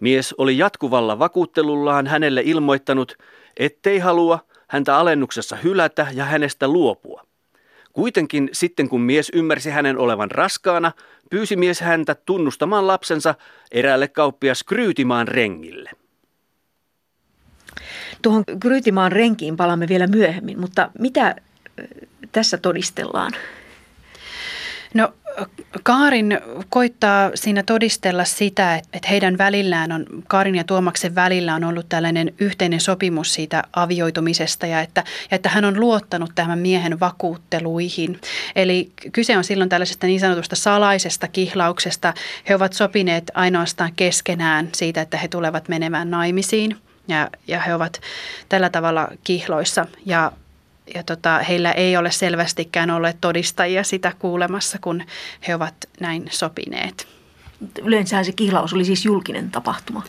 Mies 0.00 0.34
oli 0.38 0.58
jatkuvalla 0.58 1.18
vakuuttelullaan 1.18 2.06
hänelle 2.06 2.42
ilmoittanut, 2.44 3.18
ettei 3.56 3.98
halua 3.98 4.38
häntä 4.68 4.96
alennuksessa 4.96 5.56
hylätä 5.56 6.06
ja 6.14 6.24
hänestä 6.24 6.68
luopua. 6.68 7.29
Kuitenkin 8.00 8.48
sitten 8.52 8.88
kun 8.88 9.00
mies 9.00 9.30
ymmärsi 9.34 9.70
hänen 9.70 9.98
olevan 9.98 10.30
raskaana, 10.30 10.92
pyysi 11.30 11.56
mies 11.56 11.80
häntä 11.80 12.14
tunnustamaan 12.14 12.86
lapsensa 12.86 13.34
eräälle 13.72 14.08
kauppias 14.08 14.64
Kryytimaan 14.64 15.28
rengille. 15.28 15.90
Tuohon 18.22 18.44
Kryytimaan 18.60 19.12
renkiin 19.12 19.56
palaamme 19.56 19.88
vielä 19.88 20.06
myöhemmin, 20.06 20.60
mutta 20.60 20.90
mitä 20.98 21.36
tässä 22.32 22.58
todistellaan? 22.58 23.32
No 24.94 25.12
Kaarin 25.82 26.40
koittaa 26.68 27.30
siinä 27.34 27.62
todistella 27.62 28.24
sitä, 28.24 28.76
että 28.76 29.08
heidän 29.10 29.38
välillään 29.38 29.92
on, 29.92 30.06
Kaarin 30.28 30.54
ja 30.54 30.64
Tuomaksen 30.64 31.14
välillä 31.14 31.54
on 31.54 31.64
ollut 31.64 31.88
tällainen 31.88 32.34
yhteinen 32.40 32.80
sopimus 32.80 33.34
siitä 33.34 33.62
avioitumisesta 33.72 34.66
ja 34.66 34.80
että, 34.80 35.04
ja 35.30 35.34
että 35.34 35.48
hän 35.48 35.64
on 35.64 35.80
luottanut 35.80 36.30
tämän 36.34 36.58
miehen 36.58 37.00
vakuutteluihin. 37.00 38.20
Eli 38.56 38.92
kyse 39.12 39.36
on 39.36 39.44
silloin 39.44 39.70
tällaisesta 39.70 40.06
niin 40.06 40.20
sanotusta 40.20 40.56
salaisesta 40.56 41.28
kihlauksesta. 41.28 42.14
He 42.48 42.54
ovat 42.54 42.72
sopineet 42.72 43.30
ainoastaan 43.34 43.92
keskenään 43.96 44.68
siitä, 44.74 45.00
että 45.00 45.16
he 45.16 45.28
tulevat 45.28 45.68
menemään 45.68 46.10
naimisiin 46.10 46.76
ja, 47.08 47.30
ja 47.48 47.60
he 47.60 47.74
ovat 47.74 48.00
tällä 48.48 48.70
tavalla 48.70 49.08
kihloissa 49.24 49.86
ja 50.06 50.32
ja 50.94 51.02
tota, 51.02 51.38
heillä 51.38 51.72
ei 51.72 51.96
ole 51.96 52.10
selvästikään 52.10 52.90
olleet 52.90 53.16
todistajia 53.20 53.84
sitä 53.84 54.12
kuulemassa, 54.18 54.78
kun 54.80 55.02
he 55.48 55.54
ovat 55.54 55.74
näin 56.00 56.28
sopineet. 56.30 57.08
Yleensä 57.82 58.24
se 58.24 58.32
kihlaus 58.32 58.72
oli 58.72 58.84
siis 58.84 59.04
julkinen 59.04 59.50
tapahtuma. 59.50 60.02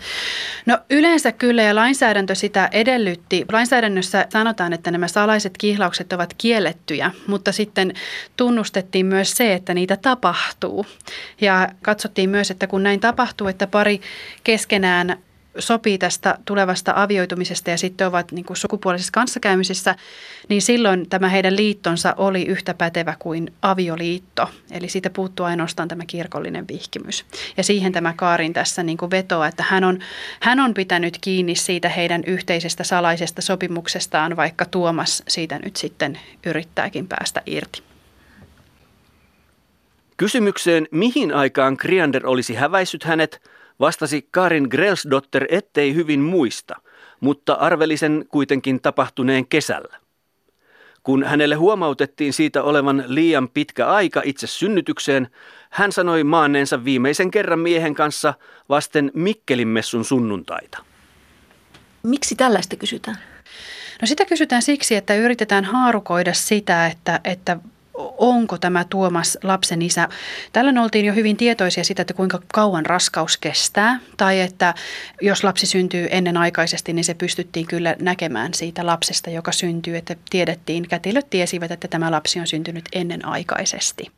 No 0.65 0.78
yleensä 0.89 1.32
kyllä 1.32 1.62
ja 1.62 1.76
lainsäädäntö 1.76 2.36
sitä 2.36 2.70
edellytti. 2.72 3.46
Lainsäädännössä 3.52 4.26
sanotaan, 4.30 4.74
että 4.74 4.91
nämä 4.91 5.08
salaiset 5.08 5.58
kihlaukset 5.58 6.13
ovat 6.13 6.34
kiellettyjä, 6.38 7.12
mutta 7.28 7.52
sitten 7.52 7.94
tunnustettiin 8.38 9.06
myös 9.06 9.32
se, 9.32 9.54
että 9.54 9.74
niitä 9.74 9.98
tapahtuu. 9.98 10.86
Ja 11.41 11.70
katsottiin 11.82 12.30
myös, 12.30 12.52
että 12.52 12.67
kun 12.67 12.84
näin 12.84 13.00
tapahtuu, 13.00 13.48
että 13.48 13.67
pari 13.67 14.02
keskenään 14.44 15.17
sopii 15.59 15.97
tästä 15.97 16.37
tulevasta 16.45 16.93
avioitumisesta 16.95 17.69
ja 17.69 17.77
sitten 17.77 18.07
ovat 18.07 18.31
niin 18.31 18.45
kuin 18.45 18.57
sukupuolisessa 18.57 19.11
kanssakäymisessä, 19.11 19.95
niin 20.49 20.61
silloin 20.61 21.09
tämä 21.09 21.29
heidän 21.29 21.55
liittonsa 21.55 22.13
oli 22.17 22.45
yhtä 22.45 22.73
pätevä 22.73 23.15
kuin 23.19 23.53
avioliitto. 23.61 24.49
Eli 24.71 24.89
siitä 24.89 25.09
puuttuu 25.09 25.45
ainoastaan 25.45 25.87
tämä 25.87 26.03
kirkollinen 26.07 26.67
vihkimys. 26.67 27.25
Ja 27.57 27.63
siihen 27.63 27.91
tämä 27.91 28.13
Kaarin 28.13 28.53
tässä 28.53 28.83
niin 28.83 28.97
kuin 28.97 29.11
vetoaa, 29.11 29.47
että 29.47 29.63
hän 29.69 29.83
on, 29.83 29.99
hän 30.39 30.59
on 30.59 30.73
pitänyt 30.73 31.17
kiinni 31.21 31.55
siitä 31.55 31.89
heidän 31.89 32.23
yhteisestä 32.27 32.83
salaisesta 32.83 33.41
sopimuksestaan, 33.41 34.35
vaikka 34.35 34.65
Tuomas 34.65 35.23
siitä 35.27 35.59
nyt 35.63 35.75
sitten 35.75 36.19
yrittääkin 36.45 37.07
päästä 37.07 37.41
irti. 37.45 37.83
Kysymykseen, 40.17 40.87
mihin 40.91 41.33
aikaan 41.33 41.77
Kriander 41.77 42.27
olisi 42.27 42.53
häväissyt 42.53 43.03
hänet, 43.03 43.41
Vastasi 43.82 44.28
Karin 44.32 44.67
Grelsdotter 44.72 45.46
ettei 45.50 45.96
hyvin 45.96 46.20
muista, 46.20 46.76
mutta 47.20 47.54
arveli 47.54 47.98
sen 47.98 48.26
kuitenkin 48.30 48.82
tapahtuneen 48.82 49.48
kesällä. 49.48 49.98
Kun 51.04 51.24
hänelle 51.24 51.56
huomautettiin 51.56 52.34
siitä 52.34 52.63
olevan 52.63 53.04
liian 53.08 53.50
pitkä 53.50 53.88
aika 53.88 54.22
itse 54.26 54.48
synnytykseen, 54.48 55.28
hän 55.70 55.91
sanoi 55.91 56.24
maanneensa 56.24 56.84
viimeisen 56.86 57.32
kerran 57.32 57.60
miehen 57.60 57.96
kanssa 57.96 58.34
vasten 58.70 59.12
Mikkelin 59.13 59.67
messun 59.67 60.06
sunnuntaita. 60.06 60.78
Miksi 62.04 62.36
tällaista 62.36 62.76
kysytään? 62.76 63.17
No 64.02 64.08
sitä 64.08 64.26
kysytään 64.26 64.62
siksi, 64.62 64.96
että 64.96 65.15
yritetään 65.15 65.65
haarukoida 65.65 66.34
sitä, 66.34 66.88
että, 66.88 67.20
että 67.24 67.58
onko 68.17 68.58
tämä 68.58 68.86
Tuomas 68.89 69.38
lapsen 69.43 69.82
isä. 69.82 70.10
Tällöin 70.54 70.77
oltiin 70.77 71.06
jo 71.06 71.13
hyvin 71.13 71.38
tietoisia 71.38 71.84
siitä, 71.84 72.01
että 72.01 72.13
kuinka 72.13 72.41
kauan 72.54 72.86
raskaus 72.86 73.38
kestää. 73.38 73.99
Tai 74.17 74.41
että 74.41 74.73
jos 75.21 75.43
lapsi 75.43 75.65
syntyy 75.65 76.08
ennenaikaisesti, 76.12 76.93
niin 76.93 77.06
se 77.06 77.13
pystyttiin 77.13 77.67
kyllä 77.67 77.95
näkemään 77.99 78.54
siitä 78.54 78.86
lapsesta, 78.86 79.30
joka 79.30 79.51
syntyy. 79.51 79.97
Että 79.97 80.15
tiedettiin, 80.30 80.88
kätilöt 80.88 81.30
tiesivät, 81.30 81.71
että 81.71 81.88
tämä 81.88 82.12
lapsi 82.12 82.39
on 82.39 82.47
syntynyt 82.47 82.86
ennenaikaisesti. 82.93 84.12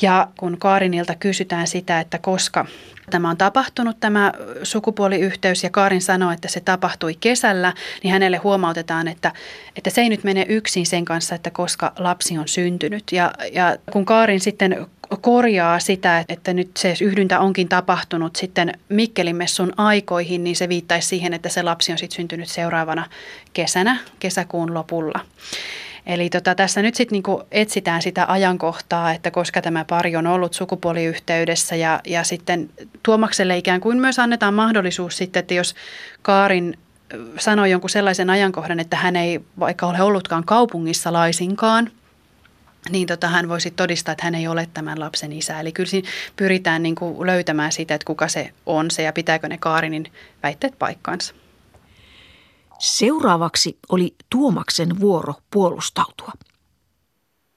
Ja 0.00 0.28
kun 0.36 0.58
Kaarinilta 0.58 1.14
kysytään 1.14 1.66
sitä, 1.66 2.00
että 2.00 2.18
koska 2.18 2.66
tämä 3.10 3.30
on 3.30 3.36
tapahtunut, 3.36 4.00
tämä 4.00 4.32
sukupuoliyhteys, 4.62 5.62
ja 5.64 5.70
Kaarin 5.70 6.02
sanoo, 6.02 6.30
että 6.30 6.48
se 6.48 6.60
tapahtui 6.60 7.14
kesällä, 7.20 7.74
niin 8.02 8.12
hänelle 8.12 8.36
huomautetaan, 8.36 9.08
että, 9.08 9.32
että 9.76 9.90
se 9.90 10.00
ei 10.00 10.08
nyt 10.08 10.24
mene 10.24 10.46
yksin 10.48 10.86
sen 10.86 11.04
kanssa, 11.04 11.34
että 11.34 11.50
koska 11.50 11.92
lapsi 11.98 12.38
on 12.38 12.48
syntynyt. 12.48 13.04
Ja, 13.12 13.32
ja 13.52 13.76
kun 13.92 14.04
Kaarin 14.04 14.40
sitten 14.40 14.86
korjaa 15.20 15.78
sitä, 15.78 16.24
että 16.28 16.52
nyt 16.52 16.70
se 16.76 16.94
yhdyntä 17.00 17.40
onkin 17.40 17.68
tapahtunut 17.68 18.36
sitten 18.36 18.72
Mikkelin 18.88 19.36
messun 19.36 19.72
aikoihin, 19.76 20.44
niin 20.44 20.56
se 20.56 20.68
viittaisi 20.68 21.08
siihen, 21.08 21.34
että 21.34 21.48
se 21.48 21.62
lapsi 21.62 21.92
on 21.92 21.98
sitten 21.98 22.16
syntynyt 22.16 22.48
seuraavana 22.48 23.04
kesänä, 23.52 23.98
kesäkuun 24.20 24.74
lopulla. 24.74 25.20
Eli 26.06 26.30
tota, 26.30 26.54
tässä 26.54 26.82
nyt 26.82 26.94
sitten 26.94 27.12
niinku 27.14 27.42
etsitään 27.50 28.02
sitä 28.02 28.26
ajankohtaa, 28.28 29.12
että 29.12 29.30
koska 29.30 29.62
tämä 29.62 29.84
pari 29.84 30.16
on 30.16 30.26
ollut 30.26 30.54
sukupuoliyhteydessä 30.54 31.76
ja, 31.76 32.00
ja 32.06 32.24
sitten 32.24 32.70
Tuomakselle 33.02 33.56
ikään 33.56 33.80
kuin 33.80 33.98
myös 33.98 34.18
annetaan 34.18 34.54
mahdollisuus 34.54 35.16
sitten, 35.16 35.40
että 35.40 35.54
jos 35.54 35.74
Kaarin 36.22 36.78
sanoi 37.38 37.70
jonkun 37.70 37.90
sellaisen 37.90 38.30
ajankohdan, 38.30 38.80
että 38.80 38.96
hän 38.96 39.16
ei 39.16 39.40
vaikka 39.58 39.86
ole 39.86 40.02
ollutkaan 40.02 40.44
kaupungissa 40.44 41.12
laisinkaan, 41.12 41.90
niin 42.90 43.06
tota, 43.06 43.28
hän 43.28 43.48
voisi 43.48 43.70
todistaa, 43.70 44.12
että 44.12 44.24
hän 44.24 44.34
ei 44.34 44.48
ole 44.48 44.68
tämän 44.74 45.00
lapsen 45.00 45.32
isä. 45.32 45.60
Eli 45.60 45.72
kyllä 45.72 45.90
siinä 45.90 46.08
pyritään 46.36 46.82
niin 46.82 46.94
kuin 46.94 47.26
löytämään 47.26 47.72
sitä, 47.72 47.94
että 47.94 48.06
kuka 48.06 48.28
se 48.28 48.50
on 48.66 48.90
se 48.90 49.02
ja 49.02 49.12
pitääkö 49.12 49.48
ne 49.48 49.58
Kaarinin 49.58 50.12
väitteet 50.42 50.74
paikkaansa. 50.78 51.34
Seuraavaksi 52.82 53.78
oli 53.88 54.14
Tuomaksen 54.30 55.00
vuoro 55.00 55.34
puolustautua. 55.50 56.32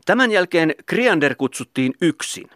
Tämän 0.05 0.31
jälkeen 0.31 0.75
Kriander 0.85 1.35
kutsuttiin 1.35 1.93
yksin. 2.01 2.49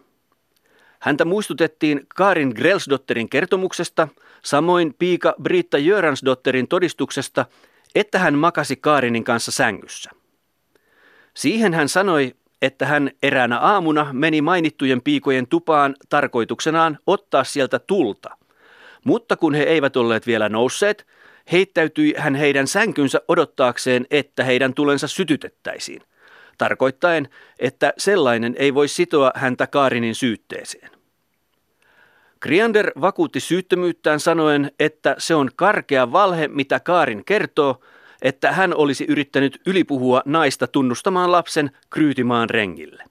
Häntä 1.00 1.24
muistutettiin 1.24 2.06
Karin 2.08 2.52
Grelsdotterin 2.56 3.28
kertomuksesta, 3.28 4.08
samoin 4.44 4.94
piika 4.98 5.34
Britta 5.42 5.78
Jöransdotterin 5.78 6.68
todistuksesta, 6.68 7.46
että 7.94 8.18
hän 8.18 8.34
makasi 8.34 8.76
Kaarinin 8.76 9.24
kanssa 9.24 9.50
sängyssä. 9.50 10.10
Siihen 11.34 11.74
hän 11.74 11.88
sanoi, 11.88 12.34
että 12.62 12.86
hän 12.86 13.10
eräänä 13.22 13.58
aamuna 13.58 14.12
meni 14.12 14.42
mainittujen 14.42 15.02
piikojen 15.02 15.46
tupaan 15.46 15.94
tarkoituksenaan 16.08 16.98
ottaa 17.06 17.44
sieltä 17.44 17.78
tulta. 17.78 18.36
Mutta 19.04 19.36
kun 19.36 19.54
he 19.54 19.62
eivät 19.62 19.96
olleet 19.96 20.26
vielä 20.26 20.48
nousseet, 20.48 21.06
heittäytyi 21.52 22.14
hän 22.16 22.34
heidän 22.34 22.66
sänkynsä 22.66 23.20
odottaakseen, 23.28 24.06
että 24.10 24.44
heidän 24.44 24.74
tulensa 24.74 25.08
sytytettäisiin, 25.08 26.02
tarkoittaen, 26.58 27.28
että 27.58 27.92
sellainen 27.98 28.54
ei 28.58 28.74
voi 28.74 28.88
sitoa 28.88 29.30
häntä 29.34 29.66
Kaarinin 29.66 30.14
syytteeseen. 30.14 30.90
Kriander 32.40 32.92
vakuutti 33.00 33.40
syyttömyyttään 33.40 34.20
sanoen, 34.20 34.70
että 34.78 35.14
se 35.18 35.34
on 35.34 35.50
karkea 35.56 36.12
valhe, 36.12 36.48
mitä 36.48 36.80
Kaarin 36.80 37.24
kertoo, 37.24 37.80
että 38.22 38.52
hän 38.52 38.74
olisi 38.74 39.04
yrittänyt 39.08 39.60
ylipuhua 39.66 40.22
naista 40.24 40.66
tunnustamaan 40.66 41.32
lapsen 41.32 41.70
Kryytimaan 41.90 42.50
rengille. 42.50 43.04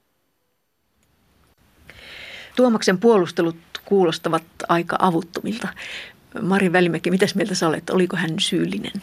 Tuomaksen 2.56 2.98
puolustelut 2.98 3.56
kuulostavat 3.86 4.44
aika 4.70 4.96
avuttomilta. 5.00 5.68
Mari 6.42 6.74
Välimäki, 6.74 7.12
mitäs 7.12 7.36
mieltä 7.36 7.56
sä 7.56 7.68
olet? 7.68 7.90
Oliko 7.90 8.18
hän 8.18 8.40
syyllinen? 8.40 9.02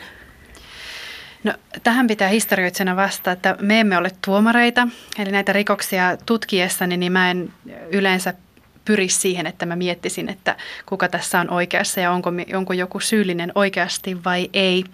No, 1.44 1.54
tähän 1.82 2.06
pitää 2.06 2.28
historioitsena 2.28 2.96
vastata, 2.96 3.32
että 3.32 3.56
me 3.60 3.80
emme 3.80 3.98
ole 3.98 4.10
tuomareita. 4.24 4.88
Eli 5.18 5.30
näitä 5.32 5.52
rikoksia 5.52 6.16
tutkiessani, 6.26 6.96
niin 6.96 7.12
mä 7.12 7.30
en 7.30 7.52
yleensä 7.92 8.34
pyri 8.84 9.08
siihen, 9.08 9.46
että 9.46 9.66
mä 9.66 9.76
miettisin, 9.76 10.28
että 10.28 10.56
kuka 10.86 11.08
tässä 11.08 11.40
on 11.40 11.50
oikeassa 11.50 12.00
ja 12.00 12.10
onko, 12.10 12.32
onko 12.54 12.72
joku 12.72 13.00
syyllinen 13.00 13.52
oikeasti 13.54 14.24
vai 14.24 14.50
ei. 14.52 14.84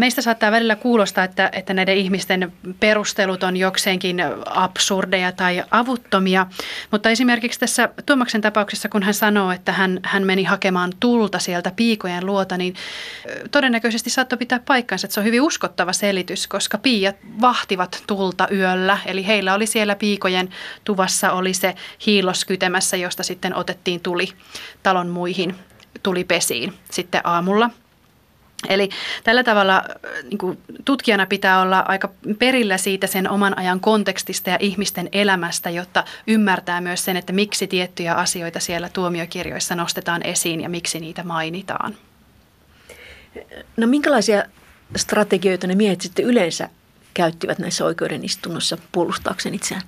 Meistä 0.00 0.22
saattaa 0.22 0.50
välillä 0.50 0.76
kuulostaa, 0.76 1.24
että, 1.24 1.50
että 1.52 1.74
näiden 1.74 1.96
ihmisten 1.96 2.52
perustelut 2.80 3.42
on 3.42 3.56
jokseenkin 3.56 4.16
absurdeja 4.46 5.32
tai 5.32 5.64
avuttomia, 5.70 6.46
mutta 6.90 7.10
esimerkiksi 7.10 7.60
tässä 7.60 7.88
Tuomaksen 8.06 8.40
tapauksessa, 8.40 8.88
kun 8.88 9.02
hän 9.02 9.14
sanoo, 9.14 9.52
että 9.52 9.72
hän, 9.72 10.00
hän 10.02 10.26
meni 10.26 10.44
hakemaan 10.44 10.92
tulta 11.00 11.38
sieltä 11.38 11.72
piikojen 11.76 12.26
luota, 12.26 12.56
niin 12.56 12.74
todennäköisesti 13.50 14.10
saattoi 14.10 14.38
pitää 14.38 14.60
paikkansa, 14.66 15.06
että 15.06 15.14
se 15.14 15.20
on 15.20 15.26
hyvin 15.26 15.42
uskottava 15.42 15.92
selitys, 15.92 16.46
koska 16.46 16.78
piiat 16.78 17.16
vahtivat 17.40 18.02
tulta 18.06 18.48
yöllä, 18.52 18.98
eli 19.06 19.26
heillä 19.26 19.54
oli 19.54 19.66
siellä 19.66 19.94
piikojen 19.94 20.48
tuvassa 20.84 21.32
oli 21.32 21.54
se 21.54 21.74
hiilos 22.06 22.44
kytemässä, 22.44 22.96
josta 22.96 23.22
sitten 23.22 23.54
otettiin 23.54 24.00
tuli 24.00 24.28
talon 24.82 25.08
muihin 25.08 25.54
tulipesiin 26.02 26.74
sitten 26.90 27.20
aamulla– 27.24 27.70
Eli 28.68 28.88
tällä 29.24 29.44
tavalla 29.44 29.76
äh, 29.76 30.22
niin 30.22 30.38
kuin 30.38 30.58
tutkijana 30.84 31.26
pitää 31.26 31.60
olla 31.60 31.84
aika 31.88 32.10
perillä 32.38 32.78
siitä 32.78 33.06
sen 33.06 33.30
oman 33.30 33.58
ajan 33.58 33.80
kontekstista 33.80 34.50
ja 34.50 34.56
ihmisten 34.60 35.08
elämästä, 35.12 35.70
jotta 35.70 36.04
ymmärtää 36.26 36.80
myös 36.80 37.04
sen, 37.04 37.16
että 37.16 37.32
miksi 37.32 37.66
tiettyjä 37.66 38.14
asioita 38.14 38.60
siellä 38.60 38.88
tuomiokirjoissa 38.88 39.74
nostetaan 39.74 40.26
esiin 40.26 40.60
ja 40.60 40.68
miksi 40.68 41.00
niitä 41.00 41.22
mainitaan. 41.22 41.96
No 43.76 43.86
minkälaisia 43.86 44.44
strategioita 44.96 45.66
ne 45.66 45.74
miehet 45.74 46.00
sitten 46.00 46.24
yleensä 46.24 46.68
käyttivät 47.14 47.58
näissä 47.58 47.84
oikeudenistunnossa 47.84 48.78
puolustaakseen 48.92 49.54
itseään? 49.54 49.82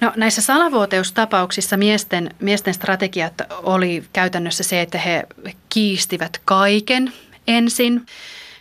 No 0.00 0.12
näissä 0.16 0.42
salavuoteustapauksissa 0.42 1.76
miesten, 1.76 2.30
miesten 2.40 2.74
strategiat 2.74 3.34
oli 3.50 4.04
käytännössä 4.12 4.62
se, 4.62 4.80
että 4.80 4.98
he 4.98 5.26
kiistivät 5.68 6.40
kaiken– 6.44 7.12
ensin. 7.46 8.06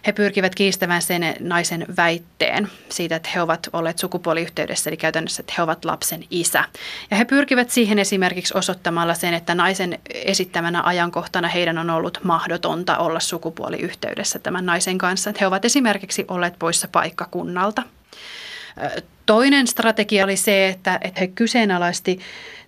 He 0.08 0.12
pyrkivät 0.12 0.56
kiistämään 0.56 1.02
sen 1.02 1.36
naisen 1.40 1.86
väitteen 1.98 2.70
siitä, 2.90 3.16
että 3.16 3.30
he 3.36 3.42
ovat 3.42 3.70
olleet 3.74 3.98
sukupuoliyhteydessä, 3.98 4.90
eli 4.90 4.98
käytännössä, 4.98 5.42
että 5.42 5.54
he 5.58 5.64
ovat 5.64 5.86
lapsen 5.86 6.24
isä. 6.30 6.64
Ja 7.12 7.18
he 7.18 7.26
pyrkivät 7.26 7.70
siihen 7.70 8.00
esimerkiksi 8.00 8.58
osoittamalla 8.58 9.14
sen, 9.14 9.34
että 9.34 9.56
naisen 9.56 10.00
esittämänä 10.10 10.84
ajankohtana 10.84 11.48
heidän 11.48 11.78
on 11.78 11.90
ollut 11.90 12.20
mahdotonta 12.24 12.98
olla 12.98 13.20
sukupuoliyhteydessä 13.20 14.40
tämän 14.40 14.66
naisen 14.66 14.98
kanssa. 14.98 15.30
Että 15.30 15.40
he 15.40 15.48
ovat 15.48 15.66
esimerkiksi 15.66 16.26
olleet 16.28 16.60
poissa 16.60 16.88
paikkakunnalta. 16.88 17.84
Toinen 19.26 19.68
strategia 19.68 20.24
oli 20.24 20.38
se, 20.38 20.68
että, 20.68 21.00
että 21.02 21.20
he 21.20 21.28
kyseenalaisti 21.28 22.20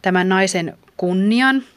tämän 0.01 0.29
naisen 0.29 0.77
kunnian– 0.97 1.63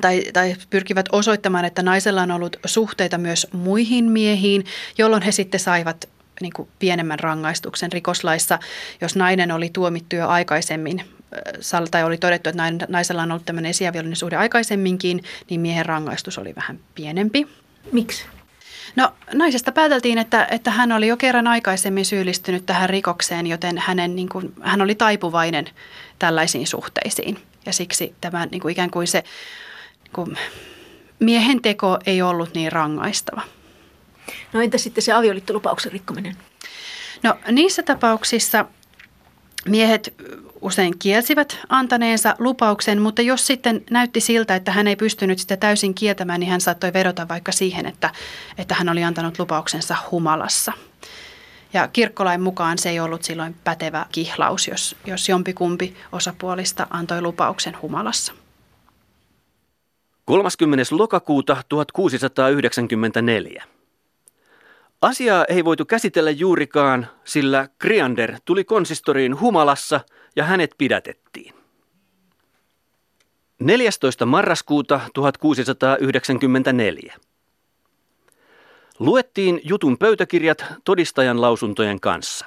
tai, 0.00 0.22
tai 0.32 0.56
pyrkivät 0.70 1.06
osoittamaan, 1.12 1.64
että 1.64 1.82
naisella 1.82 2.22
on 2.22 2.30
ollut 2.30 2.56
suhteita 2.64 3.18
myös 3.18 3.46
muihin 3.52 4.04
miehiin, 4.04 4.64
jolloin 4.98 5.22
he 5.22 5.32
sitten 5.32 5.60
saivat 5.60 6.08
niin 6.40 6.52
kuin 6.52 6.68
pienemmän 6.78 7.18
rangaistuksen 7.18 7.92
rikoslaissa, 7.92 8.58
jos 9.00 9.16
nainen 9.16 9.52
oli 9.52 9.70
tuomittu 9.72 10.16
jo 10.16 10.28
aikaisemmin 10.28 11.04
tai 11.90 12.04
oli 12.04 12.18
todettu, 12.18 12.50
että 12.50 12.62
naisella 12.88 13.22
on 13.22 13.32
ollut 13.32 13.46
tämmöinen 13.46 13.70
esiaviallinen 13.70 14.16
suhde 14.16 14.36
aikaisemminkin, 14.36 15.24
niin 15.50 15.60
miehen 15.60 15.86
rangaistus 15.86 16.38
oli 16.38 16.54
vähän 16.54 16.78
pienempi. 16.94 17.48
Miksi? 17.92 18.24
No 18.96 19.12
naisesta 19.34 19.72
pääteltiin, 19.72 20.18
että, 20.18 20.48
että 20.50 20.70
hän 20.70 20.92
oli 20.92 21.08
jo 21.08 21.16
kerran 21.16 21.46
aikaisemmin 21.46 22.04
syyllistynyt 22.04 22.66
tähän 22.66 22.90
rikokseen, 22.90 23.46
joten 23.46 23.78
hänen, 23.78 24.16
niin 24.16 24.28
kuin, 24.28 24.52
hän 24.62 24.82
oli 24.82 24.94
taipuvainen 24.94 25.64
tällaisiin 26.18 26.66
suhteisiin. 26.66 27.38
Ja 27.66 27.72
siksi 27.72 28.14
tämä 28.20 28.46
niin 28.46 28.60
kuin 28.60 28.72
ikään 28.72 28.90
kuin 28.90 29.06
se 29.06 29.24
kun 30.12 30.36
miehen 31.18 31.62
teko 31.62 31.98
ei 32.06 32.22
ollut 32.22 32.54
niin 32.54 32.72
rangaistava. 32.72 33.42
No 34.52 34.60
entä 34.60 34.78
sitten 34.78 35.02
se 35.02 35.12
avioliittolupauksen 35.12 35.92
rikkominen? 35.92 36.36
No 37.22 37.34
niissä 37.50 37.82
tapauksissa 37.82 38.64
miehet 39.68 40.14
usein 40.60 40.98
kielsivät 40.98 41.58
antaneensa 41.68 42.36
lupauksen, 42.38 43.02
mutta 43.02 43.22
jos 43.22 43.46
sitten 43.46 43.84
näytti 43.90 44.20
siltä, 44.20 44.54
että 44.54 44.72
hän 44.72 44.88
ei 44.88 44.96
pystynyt 44.96 45.38
sitä 45.38 45.56
täysin 45.56 45.94
kieltämään, 45.94 46.40
niin 46.40 46.50
hän 46.50 46.60
saattoi 46.60 46.92
vedota 46.92 47.28
vaikka 47.28 47.52
siihen, 47.52 47.86
että, 47.86 48.10
että 48.58 48.74
hän 48.74 48.88
oli 48.88 49.04
antanut 49.04 49.38
lupauksensa 49.38 49.96
humalassa. 50.10 50.72
Ja 51.72 51.88
kirkkolain 51.88 52.40
mukaan 52.40 52.78
se 52.78 52.90
ei 52.90 53.00
ollut 53.00 53.22
silloin 53.22 53.56
pätevä 53.64 54.06
kihlaus, 54.12 54.68
jos, 54.68 54.96
jos 55.06 55.28
jompikumpi 55.28 55.96
osapuolista 56.12 56.86
antoi 56.90 57.22
lupauksen 57.22 57.76
humalassa. 57.82 58.32
30. 60.32 60.82
lokakuuta 60.90 61.62
1694. 61.68 63.64
Asiaa 65.02 65.44
ei 65.44 65.64
voitu 65.64 65.84
käsitellä 65.84 66.30
juurikaan, 66.30 67.06
sillä 67.24 67.68
Kriander 67.78 68.38
tuli 68.44 68.64
konsistoriin 68.64 69.40
humalassa 69.40 70.00
ja 70.36 70.44
hänet 70.44 70.74
pidätettiin. 70.78 71.54
14. 73.58 74.26
marraskuuta 74.26 75.00
1694. 75.14 77.14
Luettiin 78.98 79.60
jutun 79.64 79.98
pöytäkirjat 79.98 80.64
todistajan 80.84 81.40
lausuntojen 81.40 82.00
kanssa. 82.00 82.46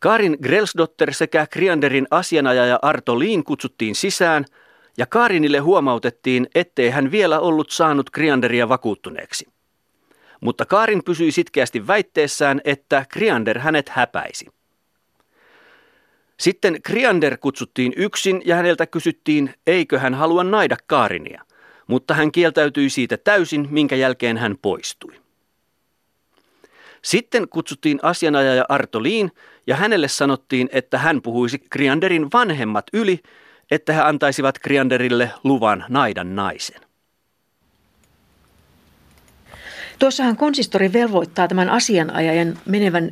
Karin 0.00 0.36
Grelsdotter 0.42 1.14
sekä 1.14 1.46
Krianderin 1.46 2.06
asianajaja 2.10 2.78
Arto 2.82 3.18
Liin 3.18 3.44
kutsuttiin 3.44 3.94
sisään– 3.94 4.44
ja 4.96 5.06
Kaarinille 5.06 5.58
huomautettiin, 5.58 6.46
ettei 6.54 6.90
hän 6.90 7.10
vielä 7.10 7.40
ollut 7.40 7.70
saanut 7.70 8.10
Krianderia 8.10 8.68
vakuuttuneeksi. 8.68 9.46
Mutta 10.40 10.64
Kaarin 10.64 11.04
pysyi 11.04 11.32
sitkeästi 11.32 11.86
väitteessään, 11.86 12.60
että 12.64 13.06
Kriander 13.08 13.58
hänet 13.58 13.88
häpäisi. 13.88 14.46
Sitten 16.40 16.82
Kriander 16.82 17.36
kutsuttiin 17.36 17.92
yksin 17.96 18.42
ja 18.44 18.56
häneltä 18.56 18.86
kysyttiin, 18.86 19.54
eikö 19.66 19.98
hän 19.98 20.14
halua 20.14 20.44
naida 20.44 20.76
Kaarinia, 20.86 21.42
mutta 21.86 22.14
hän 22.14 22.32
kieltäytyi 22.32 22.90
siitä 22.90 23.16
täysin, 23.16 23.68
minkä 23.70 23.96
jälkeen 23.96 24.36
hän 24.36 24.56
poistui. 24.62 25.12
Sitten 27.02 27.48
kutsuttiin 27.48 27.98
asianajaja 28.02 28.64
Artoliin 28.68 29.30
ja 29.66 29.76
hänelle 29.76 30.08
sanottiin, 30.08 30.68
että 30.72 30.98
hän 30.98 31.22
puhuisi 31.22 31.58
Krianderin 31.58 32.28
vanhemmat 32.32 32.86
yli 32.92 33.20
että 33.70 33.92
he 33.92 34.00
antaisivat 34.00 34.58
Krianderille 34.58 35.30
luvan 35.44 35.84
naidan 35.88 36.36
naisen. 36.36 36.80
Tuossahan 39.98 40.36
konsistori 40.36 40.92
velvoittaa 40.92 41.48
tämän 41.48 41.70
asianajajan 41.70 42.58
menevän 42.66 43.10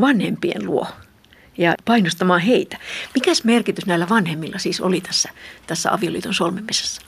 vanhempien 0.00 0.66
luo 0.66 0.86
ja 1.58 1.74
painostamaan 1.84 2.40
heitä. 2.40 2.76
Mikäs 3.14 3.44
merkitys 3.44 3.86
näillä 3.86 4.08
vanhemmilla 4.08 4.58
siis 4.58 4.80
oli 4.80 5.00
tässä, 5.00 5.30
tässä 5.66 5.92
avioliiton 5.92 6.34
solmimisessa? 6.34 7.02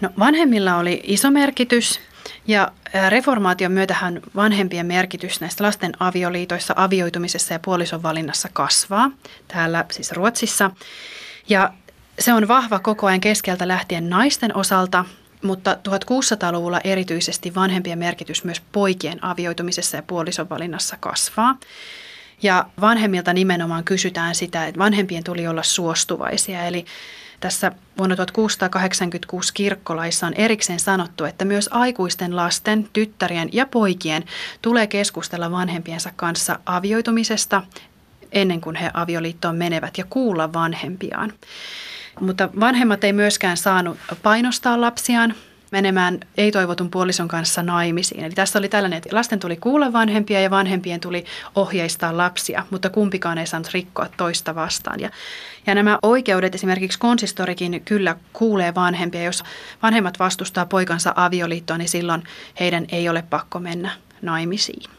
No 0.00 0.10
vanhemmilla 0.18 0.76
oli 0.76 1.00
iso 1.04 1.30
merkitys 1.30 2.00
ja 2.46 2.72
reformaation 3.08 3.72
myötähän 3.72 4.20
vanhempien 4.36 4.86
merkitys 4.86 5.40
näistä 5.40 5.64
lasten 5.64 5.92
avioliitoissa, 6.00 6.74
avioitumisessa 6.76 7.54
ja 7.54 7.58
puolison 7.58 8.02
valinnassa 8.02 8.48
kasvaa. 8.52 9.10
Täällä 9.48 9.84
siis 9.90 10.12
Ruotsissa. 10.12 10.70
Ja 11.48 11.72
se 12.18 12.32
on 12.32 12.48
vahva 12.48 12.78
koko 12.78 13.06
ajan 13.06 13.20
keskeltä 13.20 13.68
lähtien 13.68 14.10
naisten 14.10 14.56
osalta, 14.56 15.04
mutta 15.42 15.76
1600-luvulla 15.88 16.80
erityisesti 16.84 17.54
vanhempien 17.54 17.98
merkitys 17.98 18.44
myös 18.44 18.62
poikien 18.72 19.24
avioitumisessa 19.24 19.96
ja 19.96 20.02
puolison 20.02 20.48
valinnassa 20.48 20.96
kasvaa. 21.00 21.58
Ja 22.42 22.66
vanhemmilta 22.80 23.32
nimenomaan 23.32 23.84
kysytään 23.84 24.34
sitä, 24.34 24.66
että 24.66 24.78
vanhempien 24.78 25.24
tuli 25.24 25.46
olla 25.46 25.62
suostuvaisia. 25.62 26.64
Eli 26.64 26.84
tässä 27.40 27.72
vuonna 27.98 28.16
1686 28.16 29.54
kirkkolaissa 29.54 30.26
on 30.26 30.34
erikseen 30.34 30.80
sanottu, 30.80 31.24
että 31.24 31.44
myös 31.44 31.68
aikuisten 31.72 32.36
lasten, 32.36 32.88
tyttärien 32.92 33.48
ja 33.52 33.66
poikien 33.66 34.24
tulee 34.62 34.86
keskustella 34.86 35.50
vanhempiensa 35.50 36.10
kanssa 36.16 36.58
avioitumisesta 36.66 37.62
ennen 38.32 38.60
kuin 38.60 38.76
he 38.76 38.90
avioliittoon 38.94 39.56
menevät 39.56 39.98
ja 39.98 40.04
kuulla 40.10 40.52
vanhempiaan. 40.52 41.32
Mutta 42.20 42.48
vanhemmat 42.60 43.04
ei 43.04 43.12
myöskään 43.12 43.56
saanut 43.56 43.98
painostaa 44.22 44.80
lapsiaan 44.80 45.34
menemään 45.70 46.20
ei-toivotun 46.36 46.90
puolison 46.90 47.28
kanssa 47.28 47.62
naimisiin. 47.62 48.24
Eli 48.24 48.34
tässä 48.34 48.58
oli 48.58 48.68
tällainen, 48.68 48.96
että 48.96 49.16
lasten 49.16 49.40
tuli 49.40 49.56
kuulla 49.56 49.92
vanhempia 49.92 50.40
ja 50.40 50.50
vanhempien 50.50 51.00
tuli 51.00 51.24
ohjeistaa 51.54 52.16
lapsia, 52.16 52.66
mutta 52.70 52.90
kumpikaan 52.90 53.38
ei 53.38 53.46
saanut 53.46 53.72
rikkoa 53.74 54.06
toista 54.16 54.54
vastaan. 54.54 55.00
Ja, 55.00 55.10
ja 55.66 55.74
nämä 55.74 55.98
oikeudet, 56.02 56.54
esimerkiksi 56.54 56.98
konsistorikin 56.98 57.82
kyllä 57.84 58.16
kuulee 58.32 58.74
vanhempia. 58.74 59.22
Jos 59.22 59.44
vanhemmat 59.82 60.18
vastustaa 60.18 60.66
poikansa 60.66 61.12
avioliittoon, 61.16 61.78
niin 61.78 61.88
silloin 61.88 62.24
heidän 62.60 62.86
ei 62.92 63.08
ole 63.08 63.22
pakko 63.30 63.58
mennä 63.58 63.90
naimisiin. 64.22 64.97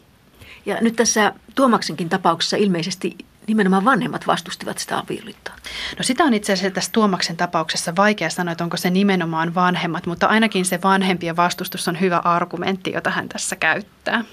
Ja 0.66 0.76
nyt 0.80 0.96
tässä 0.96 1.32
Tuomaksenkin 1.54 2.08
tapauksessa 2.08 2.56
ilmeisesti 2.56 3.16
nimenomaan 3.46 3.84
vanhemmat 3.84 4.26
vastustivat 4.26 4.78
sitä 4.78 4.98
avioliittoa? 4.98 5.54
No 5.98 6.02
sitä 6.02 6.24
on 6.24 6.34
itse 6.34 6.52
asiassa 6.52 6.74
tässä 6.74 6.92
Tuomaksen 6.92 7.36
tapauksessa 7.36 7.96
vaikea 7.96 8.30
sanoa, 8.30 8.52
että 8.52 8.64
onko 8.64 8.76
se 8.76 8.90
nimenomaan 8.90 9.54
vanhemmat, 9.54 10.06
mutta 10.06 10.26
ainakin 10.26 10.64
se 10.64 10.82
vanhempien 10.82 11.36
vastustus 11.36 11.88
on 11.88 12.00
hyvä 12.00 12.18
argumentti, 12.18 12.92
jota 12.92 13.10
hän 13.10 13.28
tässä 13.28 13.56
käyttää. 13.56 14.24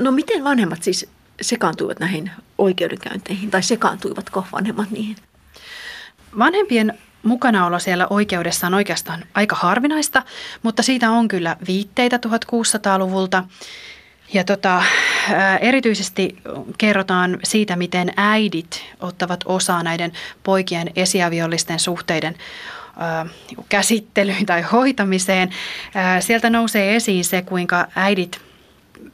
No 0.00 0.12
miten 0.12 0.44
vanhemmat 0.44 0.82
siis 0.82 1.08
sekaantuivat 1.42 2.00
näihin 2.00 2.30
oikeudenkäynteihin 2.58 3.50
tai 3.50 3.62
sekaantuivatko 3.62 4.46
vanhemmat 4.52 4.90
niihin? 4.90 5.16
Vanhempien 6.38 6.98
mukanaolo 7.22 7.78
siellä 7.78 8.06
oikeudessa 8.10 8.66
on 8.66 8.74
oikeastaan 8.74 9.24
aika 9.34 9.56
harvinaista, 9.56 10.22
mutta 10.62 10.82
siitä 10.82 11.10
on 11.10 11.28
kyllä 11.28 11.56
viitteitä 11.66 12.18
1600-luvulta. 12.26 13.44
Ja 14.32 14.44
tota, 14.44 14.82
erityisesti 15.60 16.36
kerrotaan 16.78 17.38
siitä, 17.44 17.76
miten 17.76 18.12
äidit 18.16 18.84
ottavat 19.00 19.40
osaa 19.46 19.82
näiden 19.82 20.12
poikien 20.42 20.90
esiaviollisten 20.96 21.78
suhteiden 21.78 22.36
käsittelyyn 23.68 24.46
tai 24.46 24.62
hoitamiseen. 24.62 25.50
Sieltä 26.20 26.50
nousee 26.50 26.96
esiin 26.96 27.24
se, 27.24 27.42
kuinka 27.42 27.86
äidit 27.96 28.40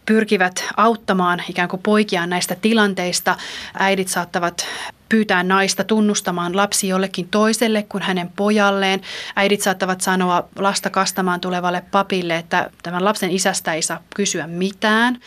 pyrkivät 0.07 0.65
auttamaan 0.77 1.43
ikään 1.49 1.69
kuin 1.69 1.83
poikiaan 1.83 2.31
näistä 2.31 2.55
tilanteista. 2.55 3.37
Äidit 3.79 4.09
saattavat 4.09 4.67
pyytää 5.11 5.43
naista 5.43 5.85
tunnustamaan 5.85 6.57
lapsi 6.57 6.89
jollekin 6.89 7.29
toiselle 7.29 7.83
kuin 7.83 8.03
hänen 8.03 8.31
pojalleen. 8.37 9.01
Äidit 9.37 9.61
saattavat 9.63 10.01
sanoa 10.01 10.49
lasta 10.57 10.91
kastamaan 10.91 11.41
tulevalle 11.41 11.83
papille, 11.91 12.37
että 12.37 12.71
tämän 12.83 13.05
lapsen 13.05 13.31
isästä 13.31 13.75
ei 13.75 13.83
saa 13.83 14.03
kysyä 14.15 14.47
mitään. 14.47 15.21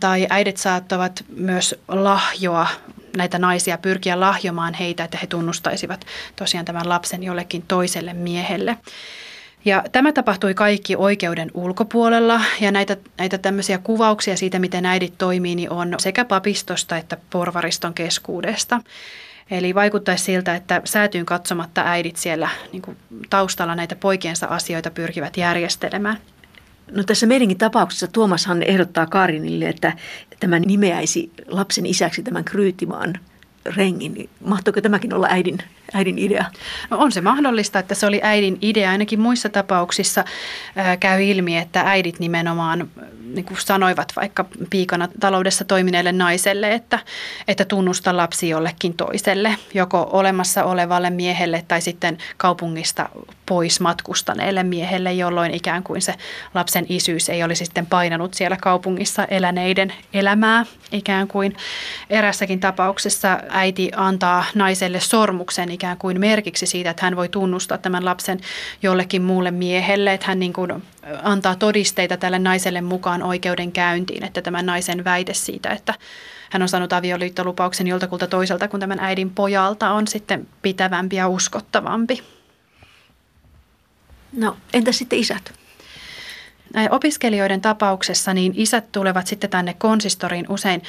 Tai 0.00 0.26
äidit 0.30 0.56
saattavat 0.56 1.24
myös 1.36 1.74
lahjoa 1.88 2.66
näitä 3.16 3.38
naisia, 3.38 3.78
pyrkiä 3.78 4.20
lahjomaan 4.20 4.74
heitä, 4.74 5.04
että 5.04 5.18
he 5.22 5.26
tunnustaisivat 5.26 6.06
tosiaan 6.36 6.64
tämän 6.64 6.88
lapsen 6.88 7.22
jollekin 7.22 7.62
toiselle 7.68 8.12
miehelle. 8.12 8.78
Ja 9.64 9.84
tämä 9.92 10.12
tapahtui 10.12 10.54
kaikki 10.54 10.96
oikeuden 10.96 11.50
ulkopuolella 11.54 12.40
ja 12.60 12.72
näitä, 12.72 12.96
näitä 13.18 13.38
tämmöisiä 13.38 13.78
kuvauksia 13.78 14.36
siitä, 14.36 14.58
miten 14.58 14.86
äidit 14.86 15.14
toimii, 15.18 15.54
niin 15.54 15.70
on 15.70 15.94
sekä 15.98 16.24
papistosta 16.24 16.96
että 16.96 17.16
porvariston 17.30 17.94
keskuudesta. 17.94 18.80
Eli 19.50 19.74
vaikuttaisi 19.74 20.24
siltä, 20.24 20.54
että 20.54 20.82
säätyyn 20.84 21.26
katsomatta 21.26 21.82
äidit 21.84 22.16
siellä 22.16 22.48
niin 22.72 22.82
kuin 22.82 22.96
taustalla 23.30 23.74
näitä 23.74 23.96
poikiensa 23.96 24.46
asioita 24.46 24.90
pyrkivät 24.90 25.36
järjestelemään. 25.36 26.18
No 26.90 27.02
tässä 27.02 27.26
meidänkin 27.26 27.58
tapauksessa 27.58 28.06
Tuomashan 28.06 28.62
ehdottaa 28.62 29.06
Karinille, 29.06 29.68
että 29.68 29.92
tämä 30.40 30.58
nimeäisi 30.58 31.32
lapsen 31.46 31.86
isäksi 31.86 32.22
tämän 32.22 32.44
Kryytimaan 32.44 33.14
rengin. 33.76 34.14
Niin 34.14 34.30
mahtoiko 34.44 34.80
tämäkin 34.80 35.14
olla 35.14 35.26
äidin, 35.30 35.58
äidin 35.94 36.18
idea? 36.18 36.44
No 36.90 36.98
on 36.98 37.12
se 37.12 37.20
mahdollista, 37.20 37.78
että 37.78 37.94
se 37.94 38.06
oli 38.06 38.20
äidin 38.22 38.58
idea. 38.60 38.90
Ainakin 38.90 39.20
muissa 39.20 39.48
tapauksissa 39.48 40.24
käy 41.00 41.22
ilmi, 41.22 41.58
että 41.58 41.80
äidit 41.80 42.18
nimenomaan 42.18 42.90
niin 43.34 43.44
kuin 43.44 43.60
sanoivat 43.60 44.12
vaikka 44.16 44.44
piikana 44.70 45.08
taloudessa 45.20 45.64
toimineelle 45.64 46.12
naiselle, 46.12 46.74
että, 46.74 46.98
että 47.48 47.64
tunnusta 47.64 48.16
lapsi 48.16 48.48
jollekin 48.48 48.94
toiselle, 48.94 49.56
joko 49.74 50.08
olemassa 50.12 50.64
olevalle 50.64 51.10
miehelle 51.10 51.64
tai 51.68 51.80
sitten 51.80 52.18
kaupungista 52.36 53.08
pois 53.46 53.80
matkustaneelle 53.80 54.62
miehelle, 54.62 55.12
jolloin 55.12 55.54
ikään 55.54 55.82
kuin 55.82 56.02
se 56.02 56.14
lapsen 56.54 56.86
isyys 56.88 57.28
ei 57.28 57.42
olisi 57.42 57.64
sitten 57.64 57.86
painanut 57.86 58.34
siellä 58.34 58.56
kaupungissa 58.56 59.24
eläneiden 59.24 59.92
elämää 60.12 60.66
ikään 60.92 61.28
kuin. 61.28 61.56
Erässäkin 62.10 62.60
tapauksessa 62.60 63.40
äiti 63.48 63.90
antaa 63.96 64.44
naiselle 64.54 65.00
sormuksen 65.00 65.70
ikään 65.82 65.98
kuin 65.98 66.20
merkiksi 66.20 66.66
siitä, 66.66 66.90
että 66.90 67.06
hän 67.06 67.16
voi 67.16 67.28
tunnustaa 67.28 67.78
tämän 67.78 68.04
lapsen 68.04 68.40
jollekin 68.82 69.22
muulle 69.22 69.50
miehelle, 69.50 70.14
että 70.14 70.26
hän 70.26 70.38
niin 70.38 70.52
kuin 70.52 70.82
antaa 71.22 71.54
todisteita 71.54 72.16
tälle 72.16 72.38
naiselle 72.38 72.80
mukaan 72.80 73.22
oikeudenkäyntiin, 73.22 74.24
että 74.24 74.42
tämän 74.42 74.66
naisen 74.66 75.04
väite 75.04 75.34
siitä, 75.34 75.70
että 75.70 75.94
hän 76.50 76.62
on 76.62 76.68
saanut 76.68 76.92
avioliittolupauksen 76.92 77.86
joltakulta 77.86 78.26
toiselta 78.26 78.68
kuin 78.68 78.80
tämän 78.80 79.00
äidin 79.00 79.30
pojalta 79.30 79.90
on 79.90 80.06
sitten 80.06 80.48
pitävämpi 80.62 81.16
ja 81.16 81.28
uskottavampi. 81.28 82.22
No 84.32 84.56
entä 84.72 84.92
sitten 84.92 85.18
isät? 85.18 85.61
Opiskelijoiden 86.90 87.60
tapauksessa 87.60 88.34
niin 88.34 88.52
isät 88.56 88.92
tulevat 88.92 89.26
sitten 89.26 89.50
tänne 89.50 89.74
konsistoriin 89.78 90.46
usein 90.48 90.82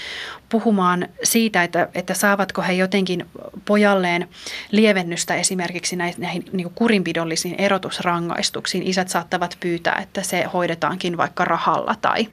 puhumaan 0.50 1.08
siitä, 1.24 1.64
että, 1.64 1.90
että 1.96 2.14
saavatko 2.14 2.62
he 2.62 2.74
jotenkin 2.74 3.26
pojalleen 3.66 4.30
lievennystä 4.72 5.36
esimerkiksi 5.36 5.96
näihin, 5.96 6.16
näihin 6.22 6.46
niin 6.52 6.72
kurinpidollisiin 6.76 7.56
erotusrangaistuksiin. 7.58 8.84
Isät 8.84 9.10
saattavat 9.10 9.58
pyytää, 9.60 10.00
että 10.04 10.24
se 10.24 10.44
hoidetaankin 10.44 11.18
vaikka 11.18 11.46
rahalla 11.46 11.96
tai 12.02 12.28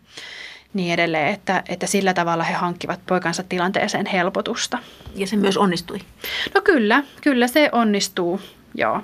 niin 0.74 0.92
edelleen, 0.94 1.34
että, 1.34 1.62
että 1.68 1.86
sillä 1.86 2.14
tavalla 2.14 2.44
he 2.44 2.54
hankkivat 2.54 3.00
poikansa 3.06 3.42
tilanteeseen 3.48 4.06
helpotusta. 4.06 4.78
Ja 5.14 5.26
se 5.26 5.36
myös 5.36 5.56
onnistui? 5.56 5.98
No 6.54 6.60
kyllä, 6.60 7.04
kyllä 7.20 7.46
se 7.46 7.68
onnistuu, 7.72 8.40
joo. 8.74 9.02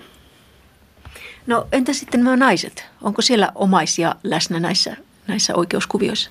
No 1.46 1.66
entä 1.72 1.92
sitten 1.92 2.24
nämä 2.24 2.36
naiset? 2.36 2.84
Onko 3.02 3.22
siellä 3.22 3.52
omaisia 3.54 4.14
läsnä 4.22 4.60
näissä, 4.60 4.96
näissä 5.26 5.54
oikeuskuvioissa? 5.54 6.30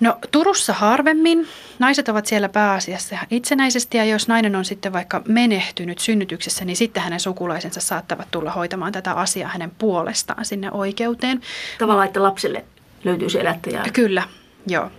No 0.00 0.18
Turussa 0.30 0.72
harvemmin. 0.72 1.48
Naiset 1.78 2.08
ovat 2.08 2.26
siellä 2.26 2.48
pääasiassa 2.48 3.16
itsenäisesti 3.30 3.98
ja 3.98 4.04
jos 4.04 4.28
nainen 4.28 4.56
on 4.56 4.64
sitten 4.64 4.92
vaikka 4.92 5.22
menehtynyt 5.28 5.98
synnytyksessä, 5.98 6.64
niin 6.64 6.76
sitten 6.76 7.02
hänen 7.02 7.20
sukulaisensa 7.20 7.80
saattavat 7.80 8.30
tulla 8.30 8.50
hoitamaan 8.50 8.92
tätä 8.92 9.12
asiaa 9.12 9.48
hänen 9.48 9.70
puolestaan 9.78 10.44
sinne 10.44 10.70
oikeuteen. 10.72 11.40
Tavallaan, 11.78 12.06
että 12.06 12.22
lapselle 12.22 12.64
löytyy 13.04 13.30
se 13.30 13.40
elättäjä. 13.40 13.84
Kyllä, 13.92 14.22
joo. 14.66 14.90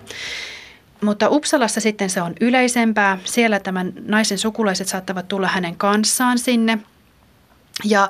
Mutta 1.01 1.29
Uppsalassa 1.29 1.81
sitten 1.81 2.09
se 2.09 2.21
on 2.21 2.33
yleisempää. 2.41 3.17
Siellä 3.25 3.59
tämän 3.59 3.93
naisen 4.07 4.37
sukulaiset 4.37 4.87
saattavat 4.87 5.27
tulla 5.27 5.47
hänen 5.47 5.75
kanssaan 5.75 6.37
sinne. 6.39 6.77
Ja 7.85 8.09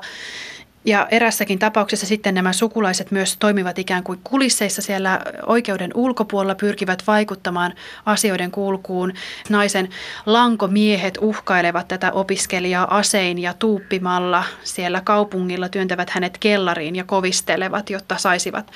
ja 0.84 1.06
erässäkin 1.10 1.58
tapauksessa 1.58 2.06
sitten 2.06 2.34
nämä 2.34 2.52
sukulaiset 2.52 3.10
myös 3.10 3.36
toimivat 3.36 3.78
ikään 3.78 4.02
kuin 4.02 4.20
kulisseissa 4.24 4.82
siellä 4.82 5.20
oikeuden 5.46 5.90
ulkopuolella, 5.94 6.54
pyrkivät 6.54 7.02
vaikuttamaan 7.06 7.72
asioiden 8.06 8.50
kulkuun. 8.50 9.12
Naisen 9.48 9.88
lankomiehet 10.26 11.18
uhkailevat 11.20 11.88
tätä 11.88 12.12
opiskelijaa 12.12 12.96
asein 12.98 13.38
ja 13.38 13.54
tuuppimalla 13.54 14.44
siellä 14.64 15.00
kaupungilla, 15.00 15.68
työntävät 15.68 16.10
hänet 16.10 16.38
kellariin 16.38 16.96
ja 16.96 17.04
kovistelevat, 17.04 17.90
jotta 17.90 18.18
saisivat 18.18 18.70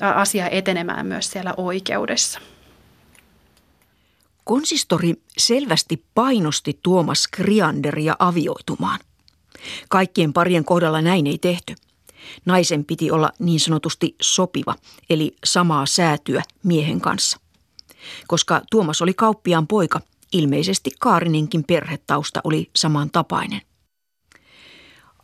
asia 0.00 0.48
etenemään 0.48 1.06
myös 1.06 1.30
siellä 1.30 1.54
oikeudessa. 1.56 2.40
Konsistori 4.44 5.14
selvästi 5.38 6.04
painosti 6.14 6.78
Tuomas 6.82 7.28
Krianderia 7.28 8.16
avioitumaan. 8.18 8.98
Kaikkien 9.88 10.32
parien 10.32 10.64
kohdalla 10.64 11.02
näin 11.02 11.26
ei 11.26 11.38
tehty. 11.38 11.74
Naisen 12.44 12.84
piti 12.84 13.10
olla 13.10 13.32
niin 13.38 13.60
sanotusti 13.60 14.16
sopiva, 14.22 14.74
eli 15.10 15.36
samaa 15.44 15.86
säätyä 15.86 16.42
miehen 16.62 17.00
kanssa. 17.00 17.40
Koska 18.26 18.62
Tuomas 18.70 19.02
oli 19.02 19.14
kauppiaan 19.14 19.66
poika, 19.66 20.00
ilmeisesti 20.32 20.90
Kaarininkin 21.00 21.64
perhetausta 21.64 22.40
oli 22.44 22.70
samantapainen. 22.76 23.60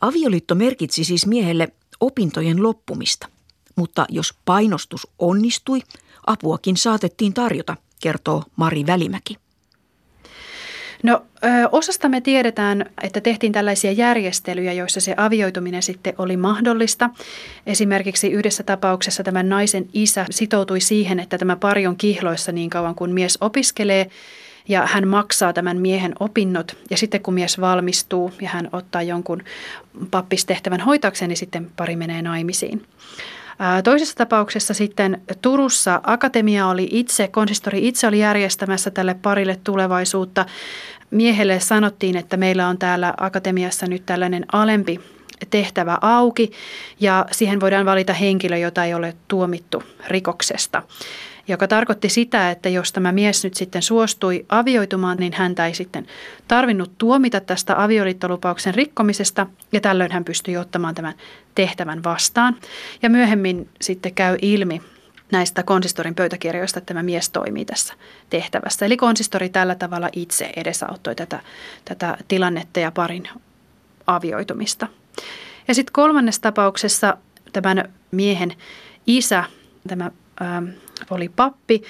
Avioliitto 0.00 0.54
merkitsi 0.54 1.04
siis 1.04 1.26
miehelle 1.26 1.68
opintojen 2.00 2.62
loppumista, 2.62 3.28
mutta 3.76 4.06
jos 4.08 4.34
painostus 4.44 5.06
onnistui, 5.18 5.80
apuakin 6.26 6.76
saatettiin 6.76 7.34
tarjota, 7.34 7.76
kertoo 8.02 8.42
Mari 8.56 8.86
Välimäki. 8.86 9.43
No 11.04 11.22
osasta 11.72 12.08
me 12.08 12.20
tiedetään, 12.20 12.86
että 13.02 13.20
tehtiin 13.20 13.52
tällaisia 13.52 13.92
järjestelyjä, 13.92 14.72
joissa 14.72 15.00
se 15.00 15.14
avioituminen 15.16 15.82
sitten 15.82 16.14
oli 16.18 16.36
mahdollista. 16.36 17.10
Esimerkiksi 17.66 18.32
yhdessä 18.32 18.62
tapauksessa 18.62 19.22
tämän 19.22 19.48
naisen 19.48 19.86
isä 19.92 20.26
sitoutui 20.30 20.80
siihen, 20.80 21.20
että 21.20 21.38
tämä 21.38 21.56
pari 21.56 21.86
on 21.86 21.96
kihloissa 21.96 22.52
niin 22.52 22.70
kauan 22.70 22.94
kuin 22.94 23.10
mies 23.10 23.38
opiskelee 23.40 24.10
ja 24.68 24.86
hän 24.86 25.08
maksaa 25.08 25.52
tämän 25.52 25.76
miehen 25.76 26.14
opinnot 26.20 26.76
ja 26.90 26.96
sitten 26.96 27.22
kun 27.22 27.34
mies 27.34 27.60
valmistuu 27.60 28.32
ja 28.40 28.48
hän 28.48 28.68
ottaa 28.72 29.02
jonkun 29.02 29.42
pappistehtävän 30.10 30.80
hoitakseen, 30.80 31.28
niin 31.28 31.36
sitten 31.36 31.70
pari 31.76 31.96
menee 31.96 32.22
naimisiin. 32.22 32.82
Toisessa 33.84 34.14
tapauksessa 34.14 34.74
sitten 34.74 35.22
Turussa 35.42 36.00
akatemia 36.02 36.66
oli 36.66 36.88
itse, 36.90 37.28
konsistori 37.28 37.88
itse 37.88 38.06
oli 38.06 38.18
järjestämässä 38.18 38.90
tälle 38.90 39.14
parille 39.14 39.60
tulevaisuutta. 39.64 40.46
Miehelle 41.10 41.60
sanottiin, 41.60 42.16
että 42.16 42.36
meillä 42.36 42.68
on 42.68 42.78
täällä 42.78 43.14
akatemiassa 43.20 43.86
nyt 43.86 44.06
tällainen 44.06 44.44
alempi 44.52 45.00
tehtävä 45.50 45.98
auki 46.00 46.52
ja 47.00 47.26
siihen 47.32 47.60
voidaan 47.60 47.86
valita 47.86 48.12
henkilö, 48.12 48.56
jota 48.56 48.84
ei 48.84 48.94
ole 48.94 49.14
tuomittu 49.28 49.82
rikoksesta. 50.08 50.82
Joka 51.48 51.68
tarkoitti 51.68 52.08
sitä, 52.08 52.50
että 52.50 52.68
jos 52.68 52.92
tämä 52.92 53.12
mies 53.12 53.44
nyt 53.44 53.54
sitten 53.54 53.82
suostui 53.82 54.46
avioitumaan, 54.48 55.16
niin 55.18 55.32
häntä 55.32 55.66
ei 55.66 55.74
sitten 55.74 56.06
tarvinnut 56.48 56.92
tuomita 56.98 57.40
tästä 57.40 57.82
avioliittolupauksen 57.82 58.74
rikkomisesta 58.74 59.46
ja 59.72 59.80
tällöin 59.80 60.12
hän 60.12 60.24
pystyi 60.24 60.56
ottamaan 60.56 60.94
tämän 60.94 61.14
tehtävän 61.54 62.04
vastaan. 62.04 62.56
Ja 63.02 63.10
myöhemmin 63.10 63.68
sitten 63.80 64.14
käy 64.14 64.36
ilmi 64.42 64.82
näistä 65.32 65.62
konsistorin 65.62 66.14
pöytäkirjoista, 66.14 66.78
että 66.78 66.86
tämä 66.86 67.02
mies 67.02 67.30
toimii 67.30 67.64
tässä 67.64 67.94
tehtävässä. 68.30 68.86
Eli 68.86 68.96
konsistori 68.96 69.48
tällä 69.48 69.74
tavalla 69.74 70.08
itse 70.12 70.52
edesauttoi 70.56 71.14
tätä, 71.14 71.40
tätä 71.84 72.16
tilannetta 72.28 72.80
ja 72.80 72.90
parin 72.90 73.28
avioitumista. 74.06 74.88
Ja 75.68 75.74
sitten 75.74 75.92
kolmannessa 75.92 76.42
tapauksessa 76.42 77.16
tämän 77.52 77.92
miehen 78.10 78.54
isä, 79.06 79.44
tämä 79.88 80.10
oli 81.10 81.28
pappi, 81.28 81.82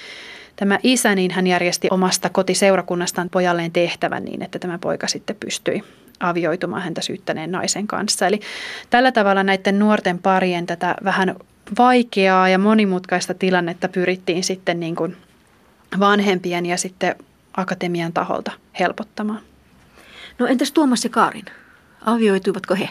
tämä 0.55 0.79
isä, 0.83 1.15
niin 1.15 1.31
hän 1.31 1.47
järjesti 1.47 1.87
omasta 1.91 2.29
kotiseurakunnastaan 2.29 3.29
pojalleen 3.29 3.71
tehtävän 3.71 4.25
niin, 4.25 4.41
että 4.41 4.59
tämä 4.59 4.77
poika 4.77 5.07
sitten 5.07 5.35
pystyi 5.39 5.83
avioitumaan 6.19 6.81
häntä 6.81 7.01
syyttäneen 7.01 7.51
naisen 7.51 7.87
kanssa. 7.87 8.27
Eli 8.27 8.39
tällä 8.89 9.11
tavalla 9.11 9.43
näiden 9.43 9.79
nuorten 9.79 10.19
parien 10.19 10.65
tätä 10.65 10.95
vähän 11.03 11.35
vaikeaa 11.77 12.49
ja 12.49 12.57
monimutkaista 12.57 13.33
tilannetta 13.33 13.87
pyrittiin 13.87 14.43
sitten 14.43 14.79
niin 14.79 14.95
kuin 14.95 15.17
vanhempien 15.99 16.65
ja 16.65 16.77
sitten 16.77 17.15
akatemian 17.57 18.13
taholta 18.13 18.51
helpottamaan. 18.79 19.39
No 20.39 20.47
entäs 20.47 20.71
Tuomas 20.71 21.03
ja 21.03 21.09
Kaarin? 21.09 21.45
Avioituivatko 22.05 22.75
he? 22.75 22.89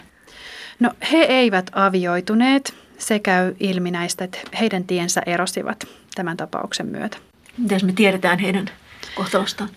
No 0.81 0.91
he 1.13 1.19
eivät 1.19 1.71
avioituneet. 1.73 2.75
Se 2.99 3.19
käy 3.19 3.55
ilmi 3.61 3.91
näistä, 3.91 4.25
että 4.25 4.39
heidän 4.61 4.85
tiensä 4.85 5.23
erosivat 5.27 5.85
tämän 6.15 6.37
tapauksen 6.37 6.87
myötä. 6.87 7.17
Mitäs 7.59 7.85
me 7.85 7.93
tiedetään 7.93 8.39
heidän 8.39 8.71
kohtalostaan? 9.15 9.71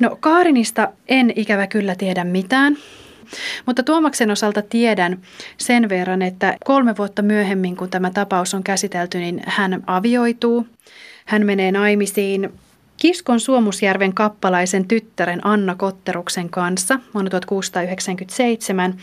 No 0.00 0.16
Kaarinista 0.20 0.88
en 1.08 1.32
ikävä 1.36 1.66
kyllä 1.66 1.94
tiedä 1.94 2.24
mitään. 2.24 2.76
Mutta 3.66 3.82
Tuomaksen 3.82 4.30
osalta 4.30 4.62
tiedän 4.62 5.22
sen 5.56 5.88
verran, 5.88 6.22
että 6.22 6.56
kolme 6.64 6.96
vuotta 6.96 7.22
myöhemmin, 7.22 7.76
kun 7.76 7.90
tämä 7.90 8.10
tapaus 8.10 8.54
on 8.54 8.62
käsitelty, 8.62 9.18
niin 9.18 9.42
hän 9.46 9.82
avioituu. 9.86 10.66
Hän 11.24 11.46
menee 11.46 11.72
naimisiin 11.72 12.52
Kiskon 12.96 13.40
Suomusjärven 13.40 14.14
kappalaisen 14.14 14.88
tyttären 14.88 15.46
Anna 15.46 15.74
Kotteruksen 15.74 16.50
kanssa 16.50 17.00
vuonna 17.14 17.30
1697. 17.30 18.96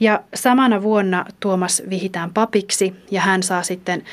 Ja 0.00 0.22
samana 0.34 0.82
vuonna 0.82 1.24
Tuomas 1.40 1.82
vihitään 1.90 2.30
papiksi 2.34 2.94
ja 3.10 3.20
hän 3.20 3.42
saa 3.42 3.62
sitten 3.62 4.04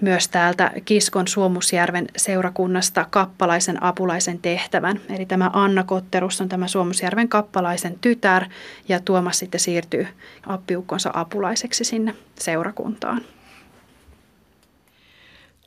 myös 0.00 0.28
täältä 0.28 0.72
Kiskon 0.84 1.28
Suomusjärven 1.28 2.06
seurakunnasta 2.16 3.06
kappalaisen 3.10 3.82
apulaisen 3.82 4.38
tehtävän. 4.38 5.00
Eli 5.08 5.26
tämä 5.26 5.50
Anna 5.52 5.84
Kotterus 5.84 6.40
on 6.40 6.48
tämä 6.48 6.68
Suomusjärven 6.68 7.28
kappalaisen 7.28 7.98
tytär 8.00 8.44
ja 8.88 9.00
Tuomas 9.00 9.38
sitten 9.38 9.60
siirtyy 9.60 10.06
appiukkonsa 10.46 11.10
apulaiseksi 11.14 11.84
sinne 11.84 12.14
seurakuntaan. 12.38 13.20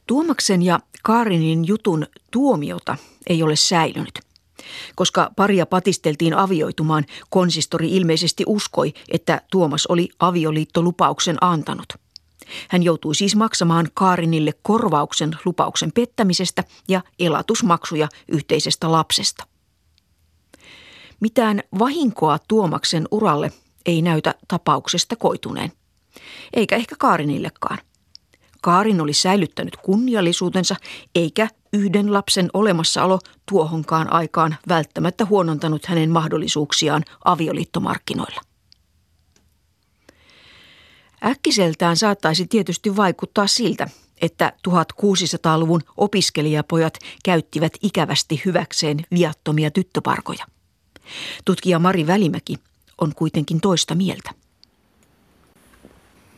Tuomaksen 0.08 0.62
ja 0.62 0.80
Kaarinin 1.04 1.68
jutun 1.68 2.08
tuomiota 2.32 2.97
ei 3.28 3.43
ole 3.43 3.56
säilynyt. 3.56 4.20
Koska 4.95 5.32
paria 5.36 5.66
patisteltiin 5.66 6.34
avioitumaan, 6.34 7.06
konsistori 7.30 7.95
ilmeisesti 7.95 8.43
uskoi, 8.47 8.93
että 9.12 9.41
Tuomas 9.51 9.86
oli 9.86 10.10
avioliittolupauksen 10.20 11.38
antanut. 11.41 11.93
Hän 12.70 12.84
joutui 12.84 13.16
siis 13.16 13.36
maksamaan 13.36 13.88
Kaarinille 13.93 14.51
korvauksen 14.62 15.38
lupauksen 15.45 15.91
pettämisestä 15.91 16.64
ja 16.88 17.01
elatusmaksuja 17.20 18.10
yhteisestä 18.28 18.91
lapsesta. 18.91 19.43
Mitään 21.20 21.64
vahinkoa 21.80 22.39
Tuomaksen 22.47 23.08
uralle 23.12 23.51
ei 23.86 24.01
näytä 24.01 24.36
tapauksesta 24.47 25.16
koituneen. 25.16 25.72
Eikä 26.54 26.76
ehkä 26.76 26.95
Kaarinillekaan– 26.99 27.78
Kaarin 28.64 29.01
oli 29.01 29.14
säilyttänyt 29.14 29.78
kunniallisuutensa, 29.78 30.76
eikä 31.16 31.47
yhden 31.74 32.14
lapsen 32.14 32.49
olemassaolo 32.53 33.20
tuohonkaan 33.51 34.14
aikaan 34.14 34.57
välttämättä 34.68 35.26
huonontanut 35.26 35.86
hänen 35.86 36.09
mahdollisuuksiaan 36.09 37.03
avioliittomarkkinoilla. 37.26 38.41
Äkkiseltään 41.26 41.97
saattaisi 41.97 42.47
tietysti 42.47 42.95
vaikuttaa 42.95 43.47
siltä, 43.47 43.88
että 44.22 44.53
1600-luvun 44.70 45.82
opiskelijapojat 45.97 46.97
käyttivät 47.24 47.74
ikävästi 47.82 48.41
hyväkseen 48.45 48.97
viattomia 49.11 49.72
tyttöparkoja. 49.72 50.45
Tutkija 51.45 51.80
Mari 51.80 52.07
Välimäki 52.07 52.55
on 53.01 53.16
kuitenkin 53.16 53.61
toista 53.61 53.95
mieltä. 53.95 54.43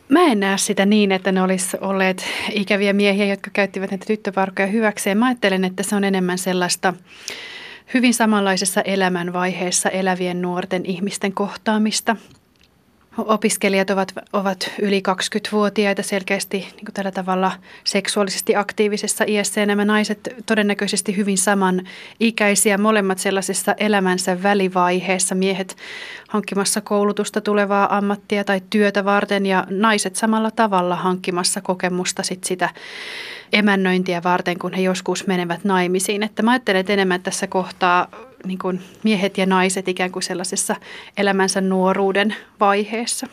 Mä 0.08 0.24
en 0.24 0.40
näe 0.40 0.58
sitä 0.58 0.86
niin, 0.86 1.12
että 1.12 1.32
ne 1.32 1.42
olisi 1.42 1.76
olleet 1.80 2.24
ikäviä 2.50 2.92
miehiä, 2.92 3.26
jotka 3.26 3.50
käyttivät 3.52 3.90
näitä 3.90 4.06
tyttöparkkoja 4.06 4.68
hyväkseen. 4.68 5.18
Mä 5.18 5.26
ajattelen, 5.26 5.64
että 5.64 5.82
se 5.82 5.96
on 5.96 6.04
enemmän 6.04 6.38
sellaista 6.38 6.94
hyvin 7.94 8.14
samanlaisessa 8.14 8.80
elämänvaiheessa 8.80 9.90
elävien 9.90 10.42
nuorten 10.42 10.86
ihmisten 10.86 11.32
kohtaamista– 11.32 12.16
opiskelijat 13.18 13.90
ovat, 13.90 14.12
ovat 14.32 14.70
yli 14.82 15.02
20-vuotiaita 15.08 16.02
selkeästi 16.02 16.58
niin 16.58 16.94
tällä 16.94 17.10
tavalla 17.10 17.52
seksuaalisesti 17.84 18.56
aktiivisessa 18.56 19.24
iässä 19.28 19.60
ja 19.60 19.66
nämä 19.66 19.84
naiset 19.84 20.34
todennäköisesti 20.46 21.16
hyvin 21.16 21.38
samanikäisiä, 21.38 22.78
molemmat 22.78 23.18
sellaisessa 23.18 23.74
elämänsä 23.78 24.42
välivaiheessa, 24.42 25.34
miehet 25.34 25.76
hankkimassa 26.28 26.80
koulutusta 26.80 27.40
tulevaa 27.40 27.96
ammattia 27.96 28.44
tai 28.44 28.60
työtä 28.70 29.04
varten 29.04 29.46
ja 29.46 29.66
naiset 29.70 30.16
samalla 30.16 30.50
tavalla 30.50 30.96
hankkimassa 30.96 31.60
kokemusta 31.60 32.22
sit 32.22 32.44
sitä 32.44 32.68
emännöintiä 33.52 34.22
varten, 34.22 34.58
kun 34.58 34.72
he 34.72 34.82
joskus 34.82 35.26
menevät 35.26 35.64
naimisiin. 35.64 36.22
Että 36.22 36.42
mä 36.42 36.50
ajattelen, 36.50 36.80
että 36.80 36.92
enemmän 36.92 37.22
tässä 37.22 37.46
kohtaa 37.46 38.08
niin 38.46 38.58
kuin 38.58 38.80
miehet 39.02 39.38
ja 39.38 39.46
naiset 39.46 39.88
ikään 39.88 40.12
kuin 40.12 40.22
sellaisessa 40.22 40.76
elämänsä 41.16 41.60
nuoruuden 41.60 42.34
vaiheessa. 42.60 43.26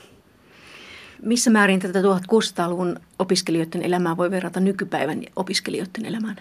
Missä 1.21 1.49
määrin 1.49 1.79
tätä 1.79 1.99
1600-luvun 2.01 2.99
opiskelijoiden 3.19 3.83
elämää 3.83 4.17
voi 4.17 4.31
verrata 4.31 4.59
nykypäivän 4.59 5.23
opiskelijoiden 5.35 6.05
elämään? 6.05 6.35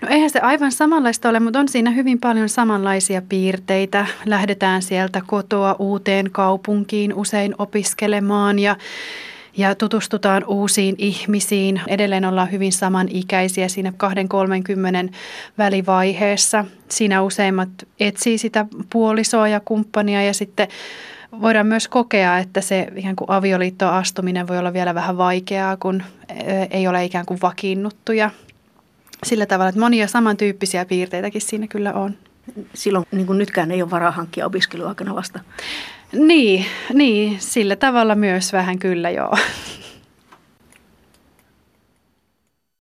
No 0.00 0.08
eihän 0.08 0.30
se 0.30 0.38
aivan 0.38 0.72
samanlaista 0.72 1.28
ole, 1.28 1.40
mutta 1.40 1.58
on 1.58 1.68
siinä 1.68 1.90
hyvin 1.90 2.20
paljon 2.20 2.48
samanlaisia 2.48 3.22
piirteitä. 3.22 4.06
Lähdetään 4.26 4.82
sieltä 4.82 5.22
kotoa 5.26 5.76
uuteen 5.78 6.30
kaupunkiin 6.30 7.14
usein 7.14 7.54
opiskelemaan 7.58 8.58
ja 8.58 8.76
ja 9.56 9.74
tutustutaan 9.74 10.44
uusiin 10.44 10.94
ihmisiin. 10.98 11.80
Edelleen 11.86 12.24
ollaan 12.24 12.52
hyvin 12.52 12.72
samanikäisiä 12.72 13.68
siinä 13.68 13.92
2-30 15.10 15.12
välivaiheessa. 15.58 16.64
Siinä 16.88 17.22
useimmat 17.22 17.68
etsii 18.00 18.38
sitä 18.38 18.66
puolisoa 18.90 19.48
ja 19.48 19.60
kumppania 19.60 20.22
ja 20.22 20.34
sitten 20.34 20.68
voidaan 21.40 21.66
myös 21.66 21.88
kokea, 21.88 22.38
että 22.38 22.60
se 22.60 22.88
ikään 22.96 23.16
kuin 23.16 23.30
avioliittoon 23.30 23.94
astuminen 23.94 24.48
voi 24.48 24.58
olla 24.58 24.72
vielä 24.72 24.94
vähän 24.94 25.16
vaikeaa, 25.16 25.76
kun 25.76 26.02
ei 26.70 26.88
ole 26.88 27.04
ikään 27.04 27.26
kuin 27.26 27.40
vakiinnuttuja. 27.42 28.30
Sillä 29.24 29.46
tavalla, 29.46 29.68
että 29.68 29.80
monia 29.80 30.08
samantyyppisiä 30.08 30.84
piirteitäkin 30.84 31.40
siinä 31.40 31.66
kyllä 31.66 31.92
on. 31.92 32.14
Silloin 32.74 33.06
niin 33.12 33.26
kuin 33.26 33.38
nytkään 33.38 33.70
ei 33.70 33.82
ole 33.82 33.90
varaa 33.90 34.10
hankkia 34.10 34.46
opiskeluaikana 34.46 35.14
vasta. 35.14 35.40
Niin, 36.14 36.66
niin, 36.92 37.36
sillä 37.40 37.76
tavalla 37.76 38.14
myös 38.14 38.52
vähän 38.52 38.78
kyllä 38.78 39.10
joo. 39.10 39.36